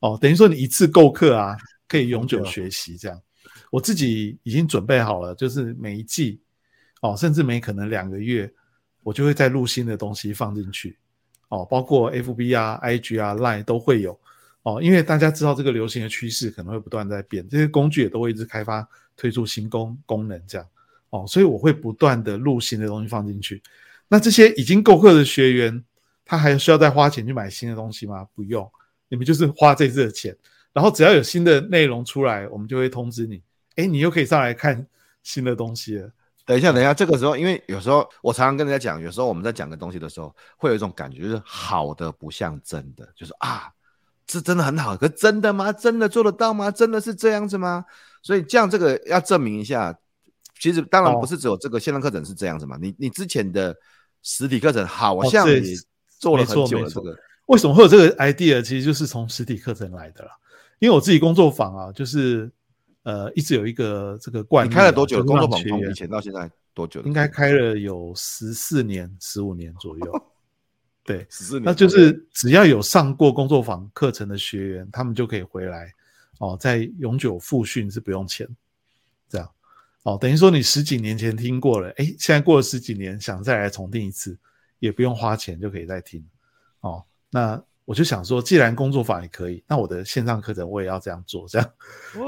[0.00, 1.56] 哦，等于说你一次购课啊，
[1.88, 2.96] 可以永久学习。
[2.96, 3.20] 这样，
[3.70, 6.40] 我自己已经准备好了，就是每一季
[7.02, 8.50] 哦，甚至每可能两个月，
[9.02, 10.96] 我就会再录新的东西放进去
[11.48, 14.18] 哦，包括 FB 啊、IG 啊、Line 都会有。
[14.62, 20.66] 哦，因为大家知道这个流行的趋势可能会不断在变，这些工具也都会一直开发推出新功功能这样。
[21.10, 23.62] 哦，所以我会不断的录新的东西放进去。
[24.08, 25.84] 那这些已经购课的学员，
[26.24, 28.26] 他还需要再花钱去买新的东西吗？
[28.34, 28.66] 不用，
[29.08, 30.34] 你们就是花这次的钱，
[30.72, 33.42] 然后只要有新的内容出来，我们就会通知你。
[33.76, 34.86] 诶，你又可以上来看
[35.22, 36.10] 新的东西了。
[36.46, 43.70] 等一下，等一下，这个时候，因为有时候我常常跟人家讲，有时候我们在讲个东西的时候，会有一种感觉，就是好的不像真的，就是啊。
[44.26, 45.70] 这真的很好，可真的吗？
[45.70, 46.70] 真的做得到吗？
[46.70, 47.84] 真的是这样子吗？
[48.22, 49.94] 所以这样这个要证明一下。
[50.58, 52.76] 其实当然不是只有这个线上课程是这样子嘛。
[52.76, 53.76] 哦、你你之前的
[54.22, 55.62] 实体课程好像也
[56.18, 56.88] 做了很久了。
[56.88, 57.14] 这个
[57.46, 58.62] 为什么会有这个 idea？
[58.62, 60.30] 其实就是从实体课程来的啦。
[60.78, 62.50] 因为我自己工作坊啊，就是
[63.04, 64.68] 呃一直有一个这个惯例。
[64.68, 65.62] 你开了多久的工作坊？
[65.62, 67.00] 从以前到现在多久？
[67.02, 70.26] 应该开了有十四年、十五年左右。
[71.04, 75.92] 对，十四年那就是只要有上过工作坊课程的学员，他们就可以回来
[76.38, 78.48] 哦，在永久复训是不用钱，
[79.28, 79.46] 这样
[80.04, 84.38] 哦，等于说你十几年前听过了，哎，现在过了十几年，想再来重听一次，
[84.78, 86.26] 也不用花钱就可以再听
[86.80, 87.04] 哦。
[87.28, 91.70] 那我就想说，既然工作坊也可以，那我的线上课程我也要这样做，这样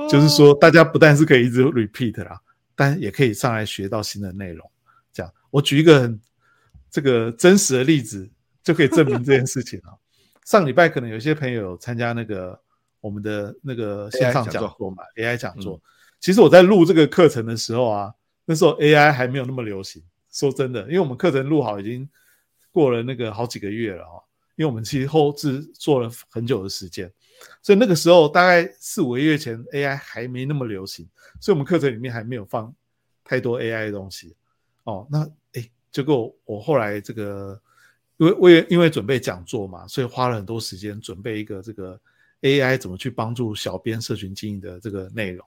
[0.09, 2.40] 就是说，大家不但是可以一直 repeat 啦，
[2.75, 4.71] 但也可以上来学到新的内容。
[5.12, 6.21] 这样，我举一个很
[6.90, 8.31] 这个真实的例子。
[8.66, 9.95] 就可以证明这件事情啊。
[10.45, 12.61] 上礼拜可能有些朋友有参加那个
[13.01, 15.81] 我们的那个线上讲座嘛，AI 讲座。
[16.19, 18.12] 其实我在录这个课程的时候啊，
[18.45, 20.03] 那时候 AI 还没有那么流行。
[20.33, 22.09] 说真的，因为我们课程录好已经
[22.73, 24.19] 过了那个好几个月了啊。
[24.57, 27.11] 因为我们其实后制做了很久的时间，
[27.62, 31.09] 所以那个时候大概四五个月前 AI 还没那么流行，
[31.40, 32.75] 所以我们课程里面还没有放
[33.23, 34.35] 太多 AI 的东西。
[34.85, 37.61] 哦，那诶，结果我后来这个。
[38.19, 42.01] 因为为因为准备讲座嘛，所以花了很多时间准备一个这个
[42.40, 45.47] AI 怎么去帮助小编社群经营的这个内容。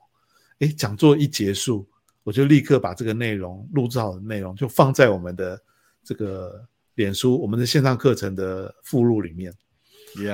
[0.60, 1.84] 诶，讲座一结束，
[2.22, 5.60] 我就立刻把这个内容录制好的内容就放在我们的
[6.04, 6.64] 这个
[7.00, 9.50] 脸书我们的线上课程的附录里面。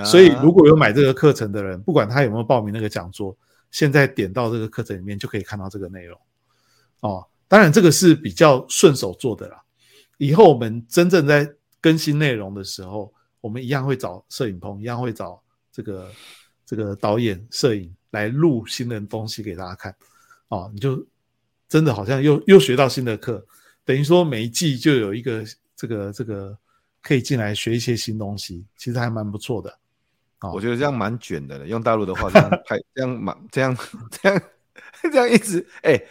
[0.05, 3.37] 所以如果有买这个课程的人，不管他有没有报名那个讲座，
[3.71, 6.19] 现在点到这个课程里面就可以看到这个内容。
[7.01, 9.63] 哦，当然这个是比较顺手做的啦。
[10.17, 11.49] 以后我们真正在
[11.81, 15.41] 更新内容的时候，我们一样会找摄影棚，一样会找
[15.71, 16.11] 这个
[16.65, 19.95] 这个导演、摄影来录新的东西给大家看。
[20.49, 21.07] 哦，你就
[21.69, 23.45] 真的好像又又学到新的课，
[23.85, 25.45] 等于说每一季就有一个
[25.77, 26.57] 这个这个
[27.03, 29.71] 可以进来学一些新东西，其实还蛮不错的。
[30.41, 33.77] 哦，我觉得这样蛮卷的了，用大陆的话这样拍，这样蛮这样
[34.11, 34.43] 这样
[35.13, 35.93] 这样一直哎。
[35.93, 36.09] 欸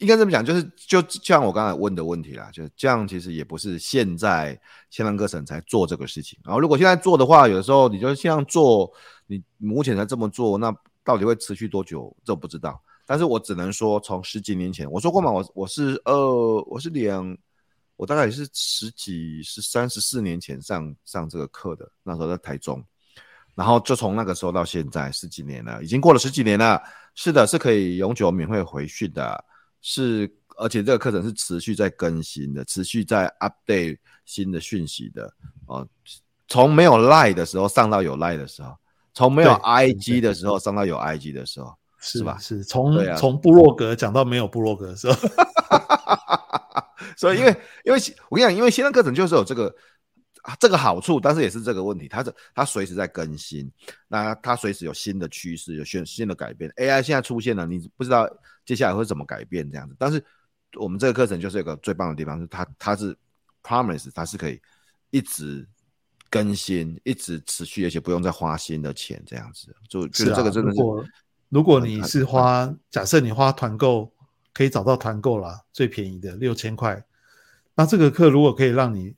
[0.00, 4.58] 应该这么讲，就是就像我刚才问的问题啦，就这样，其实也不是现在
[4.90, 6.36] 线上课程才做这个事情。
[6.42, 8.90] 然后如果现在做的话，有的时候你就这样做，
[9.26, 10.74] 你目前才这么做，那
[11.04, 12.14] 到底会持续多久？
[12.24, 12.82] 这不知道。
[13.04, 17.36] 但是我只能说，从十几年前我说过嘛，我我是呃我是两
[17.96, 22.84] 我大概也是十几、十三、十四年前上上这个课的，那时候在台中，
[23.54, 26.82] 然后就从那个时候到现在十几年了，已经过了十几年了。
[27.14, 29.42] 是的，是可以永久免费回训的，
[29.80, 35.32] 是而且这个课程是持续在更新的，持续在 update 新的讯息的
[35.64, 35.88] 哦。
[36.48, 38.76] 从没有 Line 的时候上到有 Line 的时候，
[39.14, 42.36] 从没有 IG 的时候上到有 IG 的时候，是吧？
[42.38, 45.16] 是从从部落格讲到没有部落格的时候。
[47.16, 47.50] 所以，因为
[47.84, 47.98] 因为
[48.28, 49.74] 我跟你讲，因为线上课程就是有这个
[50.60, 53.68] 这个好处，但是也是这个问题，它是它随时在更新，
[54.06, 56.70] 那它随时有新的趋势，有新新的改变。
[56.76, 58.28] AI 现在出现了，你不知道
[58.64, 59.96] 接下来会怎么改变这样子。
[59.98, 60.22] 但是
[60.78, 63.16] 我们这个课程就是一个最棒的地方，是它它是
[63.62, 64.60] promise，它是可以
[65.10, 65.66] 一直
[66.28, 69.74] 更新，一直持续，而且不用再花新的钱这样子。
[69.88, 71.04] 就觉得这个真的是，如果
[71.48, 74.12] 如果你是花，假设你花团购。
[74.56, 77.04] 可以找到团购啦，最便宜的六千块。
[77.74, 79.14] 那这个课如果可以让你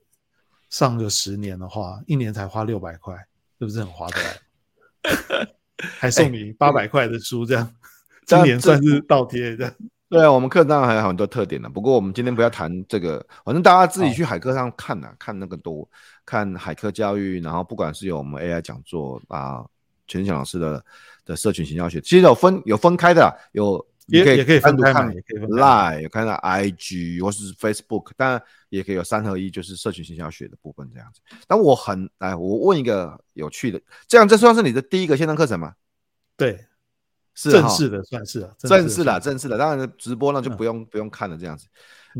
[0.68, 3.14] 上个十年的话，一年才花六百块，
[3.60, 5.48] 是不是很划得来？
[6.00, 7.72] 还送你八百块的书，这样、欸、
[8.26, 9.72] 今年算是倒贴这样。
[10.08, 15.88] 对啊，我们课当然还有很多特点的，不过我们今天不要谈这个，反正大家自己去海课上看呐、啊，看那个多，
[16.26, 19.64] 看海课教育，然后不管是有我们 AI 讲座啊，
[20.08, 20.84] 全强老师的
[21.24, 23.86] 的社群行销学，其实有分有分开的，有。
[24.08, 31.20] 也可以也可以单独看，也可以 Line 有看到 IG 或是 Facebook，当然也可以有三合一，就是社群行销学的部分这样子。
[31.46, 35.74] 但我很哎，我问一个有趣的，这样这算是你的第一个线上课程吗？
[36.38, 36.64] 对，
[37.34, 39.58] 是正式的，算是正式的，正式的。
[39.58, 41.66] 当然直播呢就不用、嗯、不用看了，这样子。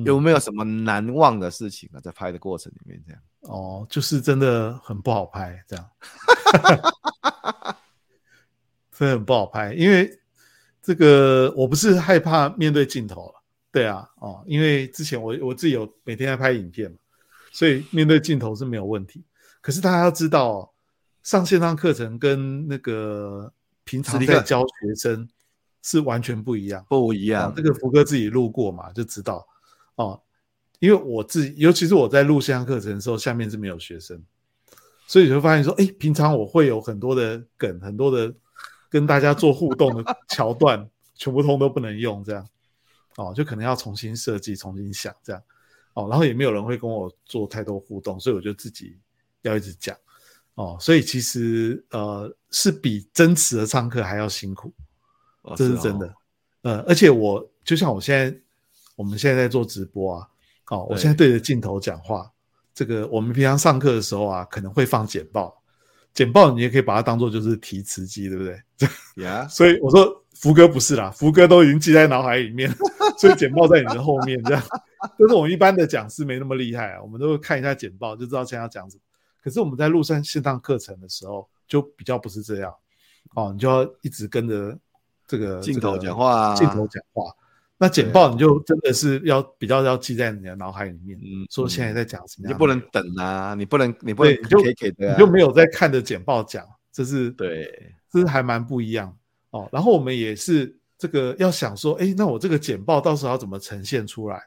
[0.05, 2.01] 有没有什么难忘的事情啊？
[2.01, 3.22] 在拍的过程里面这样？
[3.43, 5.91] 哦，就是真的很不好拍，这样，
[8.93, 10.20] 真的很不好拍，因为。
[10.89, 13.34] 这个我不是害怕面对镜头了，
[13.70, 16.97] 对啊，哦，因为之前我我自己有每天在拍影片嘛，
[17.53, 19.22] 所以面对镜头是没有问题。
[19.61, 20.70] 可是大家要知道哦，
[21.22, 23.53] 上线上课程跟那个
[23.84, 25.28] 平常在教学生
[25.82, 27.53] 是完全不一样，不一样。
[27.55, 29.47] 这个福哥自己录过嘛，就知道
[29.97, 30.18] 哦。
[30.78, 34.18] 因为我自己，尤其是我在录线上课程的时候，下面是没有学生，
[35.07, 38.34] 所以你会发现说，哎，平常我会有很多的梗，很多的。
[38.89, 42.49] 跟大家做互动的桥段，全部通都不能用，这样。
[43.16, 45.43] 哦，就可能要重新设计、重新想这样。
[45.95, 48.97] 哦，然后也没有人会跟我做太多互动，所以我就自己
[49.43, 49.97] 要一直讲。
[50.55, 54.72] 哦，所以其实呃是比真实的上课还要辛苦，
[55.57, 56.14] 这是真的，哦、
[56.62, 58.36] 呃，而且我就像我现在
[58.97, 60.28] 我们现在在做直播啊，
[60.70, 62.28] 哦，我现在对着镜头讲话，
[62.74, 65.61] 这个我们平常上课的时候啊，可能会放简报。
[66.18, 68.52] 简报你也可以把它当做就是提词机，对不对？
[69.22, 69.46] 呀，Yeah.
[69.54, 72.68] 所以我说福哥不是啦，福哥都已经记在脑海里面，
[73.16, 74.60] 所以简报在你的后面这样。
[75.16, 79.02] 就是我们一般的讲师没那么厉害啊，我们都会看一下简报就知道现在要讲什么。
[79.40, 82.74] 可是我们在录上线上课程的时候，就比较不是这样
[83.36, 84.76] 哦，你就要一直跟着
[85.24, 87.32] 这个镜头讲话啊，镜头讲话。
[87.81, 99.16] 那简报你就真的是要比较要记在你的脑海里面，嗯，说现在在讲什么，你不能等啊，你不能，你不能，你就你就没有在看着简报讲，这是对，这是还蛮不一样
[99.51, 99.68] 哦。
[99.70, 104.43] 然后我们也是这个要想说，哎，那我这个简报到时候要怎么呈现出来，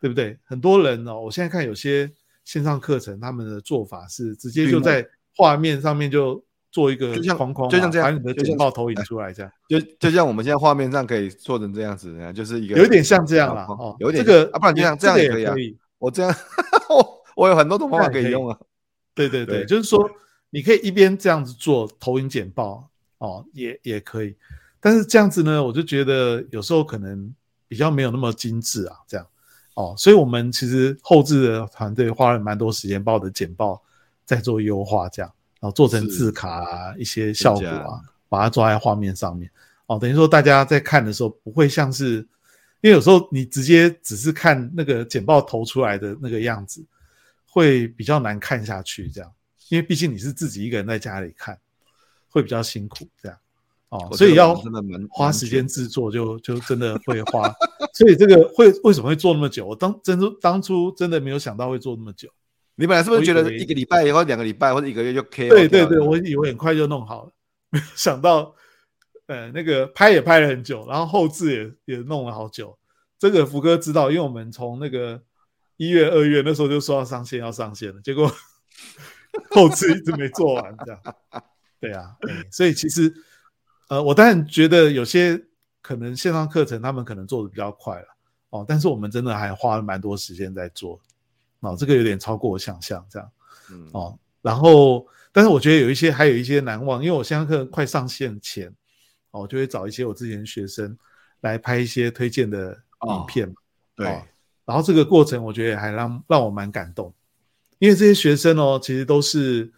[0.00, 0.38] 对不对？
[0.44, 2.12] 很多人哦，我现在看有些
[2.44, 5.02] 线上课程，他们的做法是直接就在
[5.34, 6.44] 画面上面就。
[6.76, 15.54] 做一个就像框框，就像这样，把你的简报投影出来，这样就就像我们现在画面上可以做成这样子，就是一个有点像这样了哦，有点这个啊，不然这样这样也可以啊。
[15.96, 16.30] 我这样，
[16.90, 18.58] 我我有很多种方法可以用啊。
[19.14, 20.06] 对对对，就是说
[20.50, 24.36] 你可以一边这样子做投影简报哦，也也可以。
[24.78, 27.34] 但是这样子呢，我就觉得有时候可能
[27.68, 29.26] 比较没有那么精致啊，这样
[29.76, 29.94] 哦。
[29.96, 33.82] 所以我们其实后置的团队花了蛮多时间把我的简报
[34.26, 35.32] 在做优化，这样。
[35.70, 39.50] 做成字卡啊，一些效果啊，把它抓在画面上面
[39.86, 42.16] 哦，等于说大家在看的时候不会像是，
[42.80, 46.84] 因为有时候你直接只是看那个简报投出来的那个样子，
[47.48, 49.32] 会比较难看下去这样，
[49.68, 51.58] 因为毕竟你是自己一个人在家里看，
[52.28, 53.38] 会比较辛苦这样
[53.90, 54.60] 哦，所以要
[55.10, 57.54] 花时间制作就就真的会花，
[57.94, 59.64] 所以这个会为什么会做那么久？
[59.64, 62.28] 我当真初当初真的没有想到会做那么久。
[62.76, 65.48] 你本来是不是觉得一个礼拜或两个礼拜或者一个月就可以？
[65.48, 67.32] 对对对，我以为很快就弄好了，
[67.70, 68.54] 没 有想到，
[69.26, 72.78] 呃，那个拍也拍了很久，然后后置也也弄了好久。
[73.18, 75.22] 这个福哥知道，因为我们从那个
[75.78, 78.30] 一月、二月那时候就说要上线，要上线了，结果
[79.50, 81.00] 后置一直没做完，这样。
[81.80, 83.10] 对啊，对，所以其实，
[83.88, 85.42] 呃，我当然觉得有些
[85.80, 88.06] 可能线上课程他们可能做的比较快了
[88.50, 91.00] 哦，但是我们真的还花了蛮多时间在做。
[91.66, 93.30] 哦，这个有点超过我想象，这样，
[93.70, 98.68] 嗯哦，然后，但是我觉得有一些还有一些难忘，因为我现在课快上线前，
[99.30, 100.96] 哦，我就会找一些我之前学生
[101.40, 102.72] 来拍一些推荐的
[103.08, 103.54] 影片，哦、
[103.96, 104.22] 对、哦，
[104.64, 107.12] 然后这个过程我觉得还让让我蛮感动，
[107.78, 109.72] 因为这些学生哦，其实都是，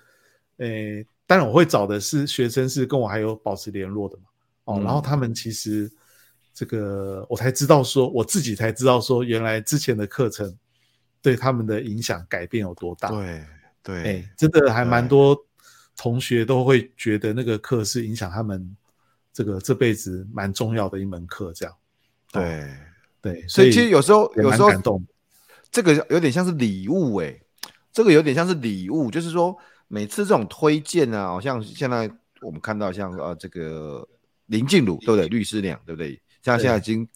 [0.58, 4.22] 诶，当然我会找的是学生是跟我还有保持联络的嘛，
[4.64, 5.90] 哦，嗯、然后他们其实。
[6.54, 10.52] 这个我才知道说，我自己才知道说，原来之前的课程
[11.20, 13.10] 对他们的影响改变有多大。
[13.10, 13.44] 对
[13.82, 15.36] 对，哎，真的还蛮多
[15.96, 18.76] 同学都会觉得那个课是影响他们
[19.32, 21.74] 这个这辈子蛮重要的一门课，这样。
[22.30, 22.68] 对、哦、
[23.22, 25.02] 对，所以其实有时候有时候感动，
[25.70, 27.40] 这个有点像是礼物哎，
[27.92, 29.56] 这个有点像是礼物，就是说
[29.86, 32.10] 每次这种推荐啊，好像现在
[32.42, 34.06] 我们看到像呃这个
[34.46, 35.28] 林静茹对不对？
[35.28, 36.20] 律师娘对不对？
[36.42, 37.08] 像现在已经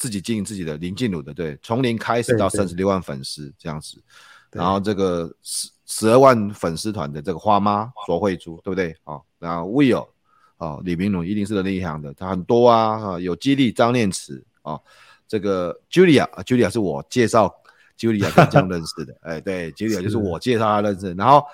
[0.00, 4.02] 自己经营自己的林静茹的，对，从零开始到三十六万粉丝这样子，
[4.50, 8.96] 然后这个十十二万粉丝团的这个花妈卓慧珠，对不对？
[9.04, 10.08] 哦，然后 Will
[10.56, 14.80] 哦，李明龙一定是内行的，他很多啊，有激励张念慈哦，
[15.28, 17.54] 这个 Julia 啊，Julia 是我介绍
[17.98, 21.44] Julia 跟江认识的， 哎，对，Julia 就是我介绍他认识，然后。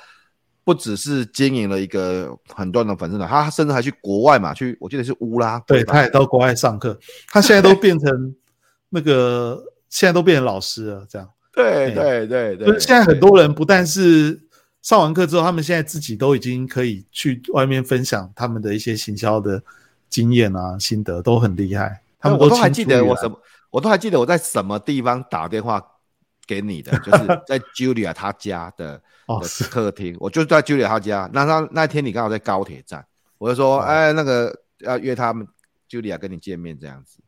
[0.67, 6.99] 不只是经营了一个很多人的粉丝团，他甚至还去国外嘛，去我记得是乌拉，对，他也到国外上课，
[7.29, 8.35] 他现在都变成
[8.91, 11.31] 那个，现在都变成老师了，这样。
[11.53, 14.41] 对对对对，现在很多人不但是
[14.83, 19.63] 上完课之后，他们现在自己都已经可以去外面分享他们的一些行销的
[20.11, 22.03] 经验啊、心得，都很厉害。
[22.19, 23.41] 他们我都还记得我什么，
[23.71, 25.81] 我都还记得我在什么地方打电话
[26.47, 29.03] 给你的， 就是在 Julia 他家的。
[29.29, 31.29] 的，客厅，我就在 Julia 他家。
[31.33, 33.05] 那他那天你刚好在高铁站，
[33.39, 35.45] 我就说，哎，那个要约他们
[35.91, 37.19] Julia 跟你见面这样子。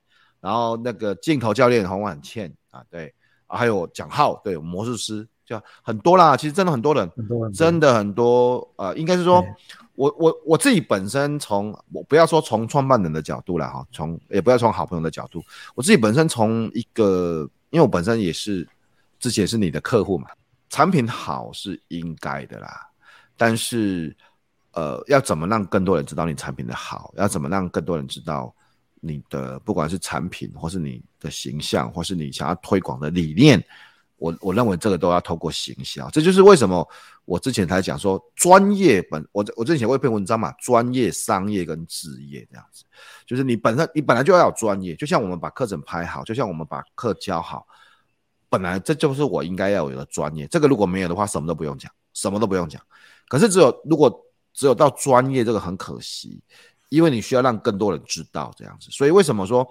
[0.41, 3.12] 然后那个镜头教练洪婉倩啊，对
[3.49, 6.37] 啊，还有蒋浩，对魔术师，就很多啦。
[6.37, 8.73] 其实真的很多人，很多人真的很多。
[8.77, 9.45] 呃，应该是说
[9.97, 15.43] 我我我自己本身从我不要说从创办人的角度啦，哈，从也不要从好朋友的角度，
[15.75, 18.64] 我自己本身从一个，因为我本身也是
[19.19, 20.29] 之前是你的客户嘛。
[20.71, 22.87] 产品好是应该的啦，
[23.39, 24.14] 但是，
[24.73, 27.11] 呃，要怎么让更多人知道你产品的好？
[27.16, 28.55] 要怎么让更多人知道
[29.01, 33.64] 你的不管是产品，或是你的形象，或是你想要推广的理念？
[34.19, 36.11] 我我认为这个都要透过行销。
[36.11, 36.87] 这就是为什么
[37.25, 42.85] 我之前才讲说，专业本我我之前写过一篇文章嘛，专业、商业跟职业这样子，
[43.27, 47.66] 就是你本身你本来就要有专业，就像我们把课程拍好，就像我们把课教好。
[48.51, 52.80] 本来这就是我应该要有的专业，这个如果没有的话，什么都不用讲，什么都不用讲。
[53.28, 54.24] 可是只有如果
[54.55, 56.40] 只有到专业，这个很可惜，
[56.88, 58.90] 因为你需要让更多人知道这样子。
[58.90, 59.62] 所以为什么说，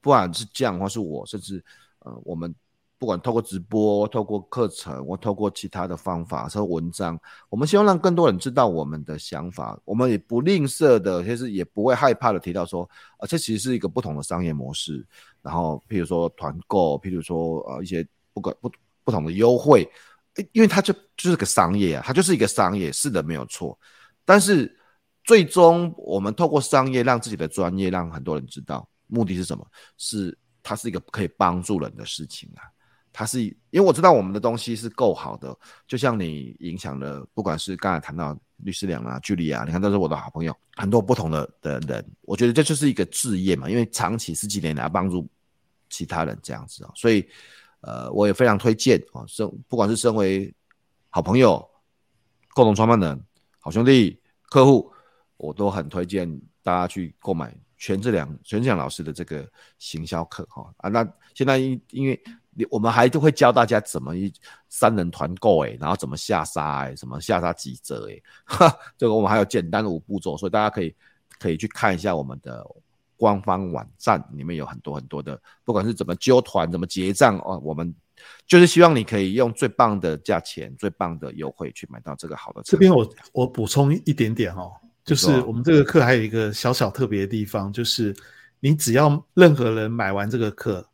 [0.00, 1.62] 不管是这样，或是我，甚至
[1.98, 2.54] 呃，我们
[2.98, 7.18] 不管透过直播、透过课程，或透过其他的方法，说文章，
[7.48, 9.76] 我们希望让更多人知道我们的想法。
[9.84, 15.04] 我们也不吝啬的，其实也不会害怕的提到说，啊，这其实是一个不同的商业模式。
[15.42, 18.06] 然后，譬如说团购，譬如说呃一些。
[18.32, 18.70] 不管不
[19.04, 19.88] 不同的优惠，
[20.52, 23.78] 因为它就就是个商业啊，它就是一个商业，是的，没有错。
[24.24, 24.74] 但是
[25.24, 29.66] 最终我们透过商业让自己的专业让很多人知道，目的是什么？
[29.98, 32.62] 是它是一个可以帮助人的事情啊。
[33.12, 35.56] 它是因为我知道我们的东西是够好的，
[35.88, 45.28] 就像你影响了，不管是刚才谈到律师娘啊、距离啊，你看都是我的好朋友，很多不同的的人，我觉得这就是一个志业嘛，因为长期十几年来帮助
[45.88, 47.28] 其他人这样子啊，所以。
[47.80, 50.52] 呃，我也非常推荐啊，身不管是身为
[51.08, 51.66] 好朋友、
[52.54, 53.18] 共同创办人、
[53.58, 54.20] 好兄弟、
[54.50, 54.92] 客户，
[55.36, 56.28] 我都很推荐
[56.62, 60.88] 大家去购买全志良、全志良老师的这个行销课哈啊。
[60.90, 62.22] 那现在因因为
[62.70, 64.30] 我们还会教大家怎么一
[64.68, 70.94] 三人团购诶，然后怎么下杀诶，什么下杀几折诶，哈， 这个我们还有简单的五步骤，所以大家可以
[71.38, 72.64] 可以去看一下我们的。
[73.20, 77.94] 官方网站里面有很多很多的，不管是怎么揪团、怎么结账哦，我们
[78.46, 82.62] 就是希望你可以用最棒的价钱、最棒的优惠去买到这个好的。
[82.64, 84.72] 这边我我补充一点点哦，
[85.04, 88.16] 就是我们这个课还有一个小小特别的地方，就是
[88.58, 90.88] 你只要任何人买完这个课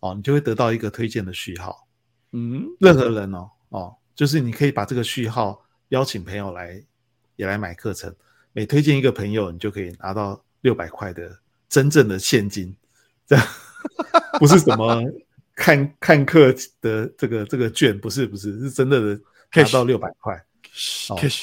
[0.00, 1.86] 哦，你就会得到一个推荐的序号。
[2.32, 6.82] 嗯，任何人哦哦，就是你可以把这个序号邀请朋友来
[7.36, 8.14] 也来买课程，
[8.54, 11.38] 每推荐一个朋友，你就可以拿到六百块的。
[11.68, 12.74] 真正的现金，
[13.26, 13.46] 这样
[14.38, 15.02] 不是什么
[15.54, 19.20] 看看课的这个这个券，不是不是，是真的的
[19.54, 20.42] 拿到六百块。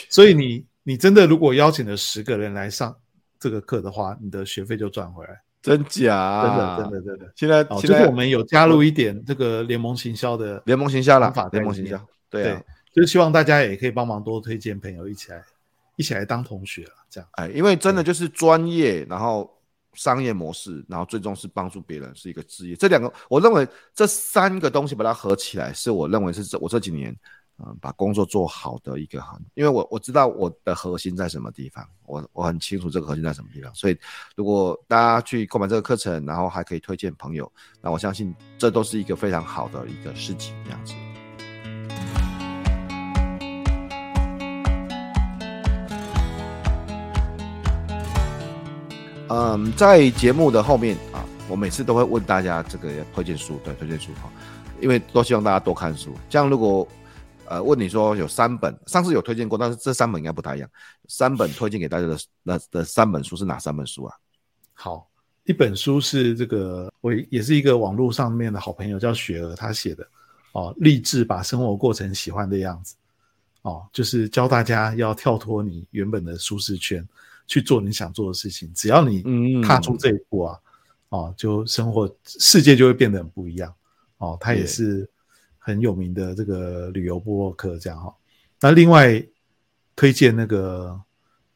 [0.10, 2.96] 所以你你真的如果邀请了十个人来上
[3.40, 5.42] 这个课的话，你的学费就赚回来。
[5.62, 6.44] 真假？
[6.44, 7.34] 真的真的真的。
[7.36, 12.00] 现在就是我们有加入一点这个联盟行销的联盟行销了，联盟行销。
[12.30, 12.62] 对啊，
[12.94, 15.44] 就是希望大家也可以帮忙多推荐朋友一起来
[15.96, 17.28] 一起来当同学了，这样。
[17.34, 19.52] 哎，因为真的就是专业，然后
[19.96, 22.76] 商业模式，然后最终是帮助别人，是一个职业。
[22.76, 27.16] 这两个，我认为这三个东西把它合起来，是我认为是这我这几年。
[27.58, 33.98] 嗯，把工作做好的一个很，因为我我知道我的核心在什么地方，我我很清楚这个核心在什么地方，所以
[34.36, 41.05] 如果大家去购买这个课程，然后还可以推荐朋友，那我相信这都是一个非常好的一个事情，这样子。
[49.30, 54.32] 嗯，在节目的后面啊，我每次都会问大家这个推荐书，对，推荐书哈，
[54.82, 56.88] 因为都希望大家多看书，这样如果。
[57.48, 60.68] 呃，问你说有三本，上次有推荐过，但是这三本应该不太一样。
[61.08, 64.16] 三本推荐给大家的那的三本书是哪三本书啊？
[64.74, 65.08] 好，
[65.44, 70.04] 一本书是这个，我也是一个网络上面的好朋友叫雪儿，他写的
[70.54, 72.96] 哦，励志把生活过成喜欢的样子
[73.62, 77.08] 哦，就是教大家要跳脱你原本的舒适圈，
[77.48, 78.72] 去做你想做的事情。
[78.74, 80.60] 只要你踏出这一步啊，
[81.10, 83.74] 嗯、哦，就生活世界就会变得很不一样
[84.18, 84.38] 哦。
[84.40, 85.10] 他也是。
[85.68, 88.14] 很有名的这个旅游部落客这样哈，
[88.62, 89.20] 那另外
[89.96, 90.96] 推荐那个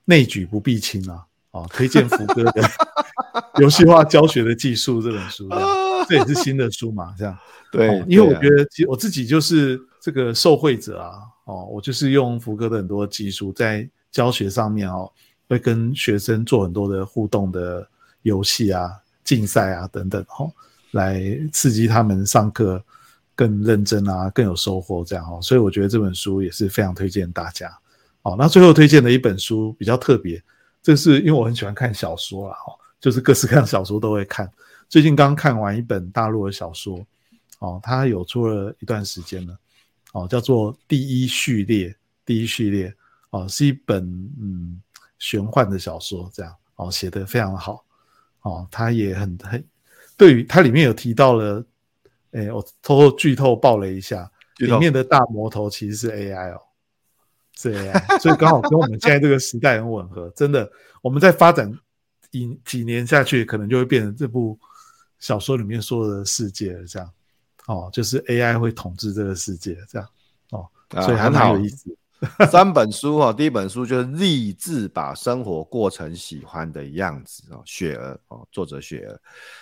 [0.04, 2.62] 内举不避亲啊，啊，推荐福哥的
[3.62, 5.70] 游戏化教学的技术这本书这样，
[6.10, 7.38] 这也是新的书嘛，这样
[7.72, 15.14] 对，因为我觉得其实我自己就是这个受惠者啊，哦，我就是用福哥的很多技术在教学上面哦，
[15.50, 17.86] 会跟学生做很多的互动的
[18.22, 18.90] 游戏啊、
[19.26, 20.50] 竞赛啊等等哈，
[20.92, 21.22] 来
[21.52, 22.82] 刺激他们上课。
[23.36, 27.72] 更认真啊，更有收获，这样哈，所以我觉得这本书也是非常推荐大家。
[28.22, 30.44] 好，那最后推荐的一本书比较特别，
[30.84, 34.52] 这是因为我很喜欢看小说啦，哈，就是各式各样小说都会看。
[34.90, 37.00] 最近刚看完一本大陆的小说，
[37.60, 39.58] 哦，它有出了一段时间了，
[40.12, 41.88] 哦，叫做《第一序列》，
[42.26, 42.94] 第一序列，
[43.30, 44.04] 哦，是一本
[44.38, 44.82] 嗯
[45.20, 47.86] 玄幻的小说，这样，哦，写得非常好，
[48.42, 49.64] 哦，他也很很，
[50.18, 51.64] 对于它里面有提到了。
[52.32, 56.62] 哎、欸，我偷偷剧透爆了一下，里面的大魔头其实是 AI 哦，
[57.58, 60.30] 是 AI，所以刚好跟我们现在这个时代很吻合。
[60.38, 61.74] 真的，我们在发展
[62.30, 64.60] 几几年下去，可能就会变成这部
[65.18, 66.86] 小说里面说的世界了。
[66.86, 67.12] 这样
[67.66, 70.08] 哦，就是 AI 会统治这个世界，这样
[70.52, 70.70] 哦，
[71.04, 71.90] 所以很好有意思。
[72.52, 79.18] 三本书哦，第一本书就是励志把生活过成喜欢的样子哦，雪儿哦，作者雪儿。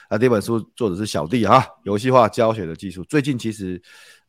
[0.09, 3.03] 那第一本书作者是小弟哈，游戏化教学的技术。
[3.03, 3.79] 最近其实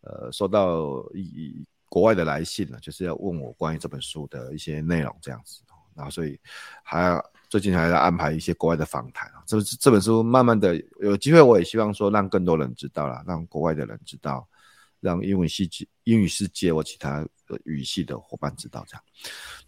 [0.02, 5.62] 呃收到一国外的来信了，就是要问我关于这本书的一些内容这样子。
[5.96, 6.38] 然后所以
[6.82, 7.18] 还
[7.48, 9.42] 最近还在安排一些国外的访谈啊。
[9.46, 14.46] 这这本书慢慢的有机会，我也希望说让更多人知道了，让国外的人知道。
[15.00, 15.68] 让英语系、
[16.04, 17.26] 英语世界或其他
[17.64, 19.02] 语系的伙伴知道这样。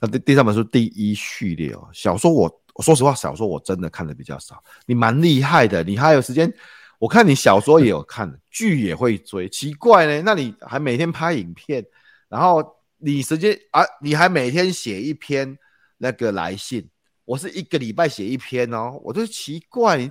[0.01, 4.63] 那第第三本书第一序列哦，小说我我说实话，小说我真的看的比较少。
[4.87, 6.53] 你蛮厉害的，你还有时间？
[6.99, 10.23] 我看你小说也有看，剧也会追，奇怪呢？
[10.23, 11.85] 那你还每天拍影片，
[12.29, 12.63] 然后
[12.99, 15.59] 你时间啊，你还每天写一篇
[15.97, 16.87] 那个来信，
[17.25, 20.11] 我是一个礼拜写一篇哦，我就奇怪。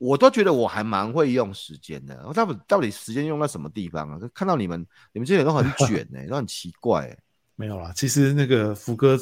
[0.00, 4.18] 我都觉得我还蛮会用时间的，我到底到底时间用在什么地方啊？
[4.32, 4.80] 看到你们，
[5.12, 7.18] 你们这些人都很卷哎、欸， 都很奇怪哎、欸。
[7.56, 9.18] 没有啦，其实那个福哥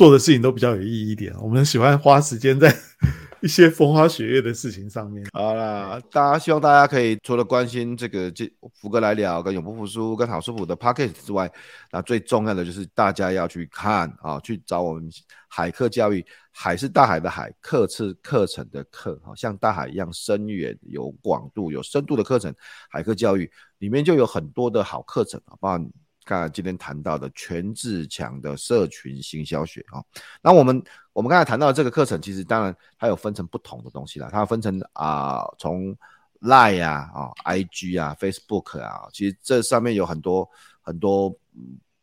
[0.00, 2.74] 做的事情都比较有意义一点，我们喜欢花时间在
[3.42, 5.22] 一些风花雪月的事情上面。
[5.30, 11.52] 好啦，大家希望大家可以除了关心这个这福哥来聊跟永不服输跟好舒服的 Podcast 之外，
[11.92, 15.06] 那最重要的就是大家要去看啊，去找我们
[15.50, 16.24] 海课教育。
[16.50, 22.54] 海是大海的海，课是课程的课，哈，像大海一样深远、有广度、有深度的课程。
[22.88, 25.86] 海课教育里面就有很多的好课程啊，包括
[26.30, 30.00] 刚才今天谈到的全自强的社群行销学啊。
[30.40, 30.80] 那我们
[31.12, 35.92] 我们刚才谈到这个课程，其实当然它有分成不同的东西啦，它分成啊，从
[36.40, 40.48] Line 啊、啊 IG 啊、Facebook 啊，其实这上面有很多
[40.80, 41.36] 很多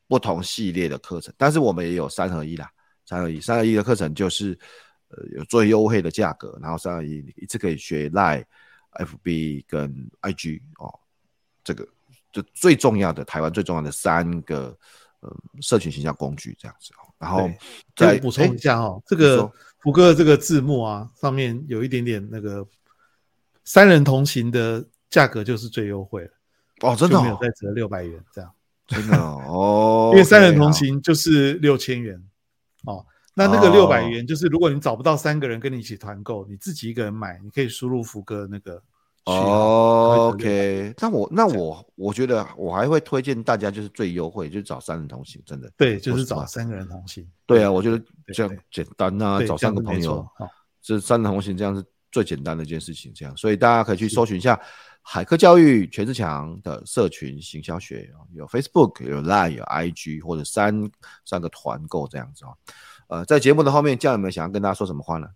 [0.09, 2.69] 不同系列的课程，但是我们也有三合一啦。
[3.05, 4.59] 三二一，三二一的课程就是，
[5.07, 8.43] 呃，有最优惠的价格，然后三二一一次可以学 Line、
[8.91, 10.99] FB 跟 IG 哦，
[11.63, 11.87] 这个
[12.41, 14.77] 就最重要的台湾最重要的三个
[15.21, 17.09] 呃社群形象工具这样子哦。
[17.17, 17.49] 然后
[17.95, 22.65] 再补充一下哦，这个福哥的这个字幕啊，上面有一点点那个
[23.63, 26.31] 三人同行的价格就是最优惠了
[26.81, 28.51] 哦，真的、哦、没有再折六百元这样，
[28.87, 32.21] 真的哦， 因为三人同行就是六千元。
[32.85, 38.81] 哦，那那个六百元就是，如果你找不到三个人跟你一起团购，你自己一个人买，你可以输入福哥那个
[39.27, 45.69] 哦，OK，那我那我我觉得我还会推荐大家就是最优惠，就是找三人同行，真的。
[45.75, 47.27] 对，就是找三个人同行。
[47.45, 48.01] 对啊，我觉得
[48.33, 50.25] 这样简单啊，找三个朋友，
[50.81, 53.11] 这三人同行这样是最简单的一件事情。
[53.13, 54.57] 这样，所以大家可以去搜寻一下
[55.01, 60.89] 海科教育全志强的社群行销学，有 Facebook、有 Line、有 IG 或者三
[61.25, 62.51] 三个团购这样子啊。
[63.09, 65.27] 呃，在节目的后面，这样有没有想要跟大家说什么话呢？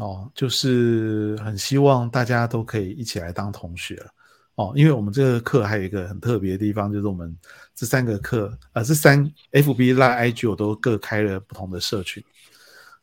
[0.00, 4.06] 哦，就是很希望大家都可以一起来当同学了
[4.54, 7.36] 哦，因为我们这个课还有一个很特别的地方，就是我们
[7.74, 9.22] 这三个课，呃，这三
[9.52, 12.22] FB、Line、IG 我都各开了不同的社群，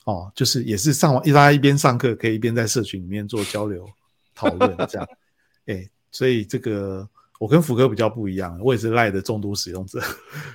[0.06, 3.88] 哦，就是也是上网一拉一边上课，可以一边在社群里面做交流
[4.34, 5.08] 讨论这样，
[5.68, 7.08] 哎，所以这个
[7.40, 10.00] 我跟福哥比较不一样，我也是 Line 的重度使用者，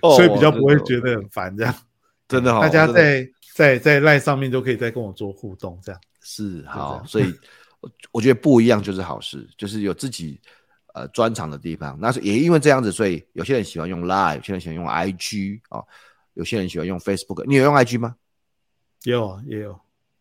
[0.03, 1.75] 哦、 所以比较不会觉得很烦这样，
[2.27, 6.01] 真的好，大家在在在 Line 上面都可以再跟我做互动这样。
[6.23, 7.35] 是好， 所以
[8.13, 10.41] 我觉得不一样就是好事，就是有自己
[10.95, 11.99] 呃专长的地方。
[12.01, 15.87] 那是也因为这样子，所以有些人喜欢用 Live，有些人喜欢用 IG 啊、哦，
[16.35, 17.45] 有些人喜欢用 Facebook。
[17.47, 18.15] 你有用 IG 吗？
[19.03, 19.73] 有，也有。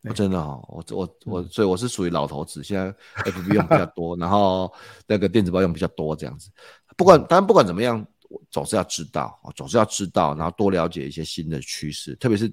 [0.03, 2.91] 哦、真的哦，我我我，所以我是属于老头子，现在
[3.31, 4.73] FB 用比较多， 然后
[5.05, 6.49] 那个电子报用比较多这样子。
[6.97, 8.03] 不管，当然不管怎么样，
[8.49, 12.51] 总是要知道，总是要知道，然后多了解一些新的趋势，特别是。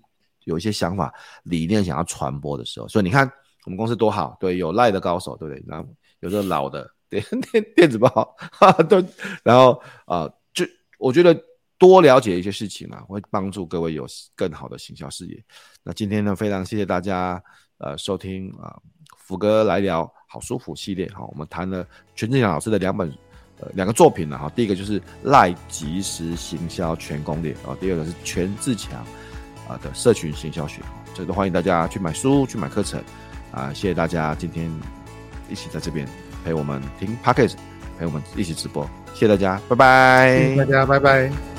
[0.49, 3.31] 有一些想法、理念想要传播的时候，所以你看
[3.67, 5.63] 我们公司多好，对，有赖的高手，对不对？
[5.69, 5.87] 然后
[6.21, 7.23] 有这老的 电
[7.53, 8.09] 电电子报，
[8.51, 9.05] 哈哈，对，
[9.43, 10.65] 然后啊、就
[10.99, 11.39] 我觉得
[11.77, 15.45] 多了解一些事情嘛，会帮助各位有更好的行销事业。
[15.83, 17.43] 那今天呢，非常谢谢大家
[17.77, 18.75] 呃收听啊、
[19.19, 23.09] 福哥来聊好舒服系列哈，我们谈了全志强老师的两本
[23.61, 29.05] 呃两个作品了哈，第一个就是赖及时行销全攻略啊，第二个是全自强。
[29.69, 30.81] 啊的社群行销学，
[31.15, 33.01] 这都欢迎大家去买书、去买课程
[33.53, 33.71] 啊！
[33.75, 34.69] 谢谢大家今天
[35.49, 36.09] 一起在这边
[36.45, 37.55] 陪我们听 Podcast，
[37.99, 40.39] 陪我们一起直播，谢谢大家，拜拜！
[40.39, 41.58] 谢谢大家，拜拜。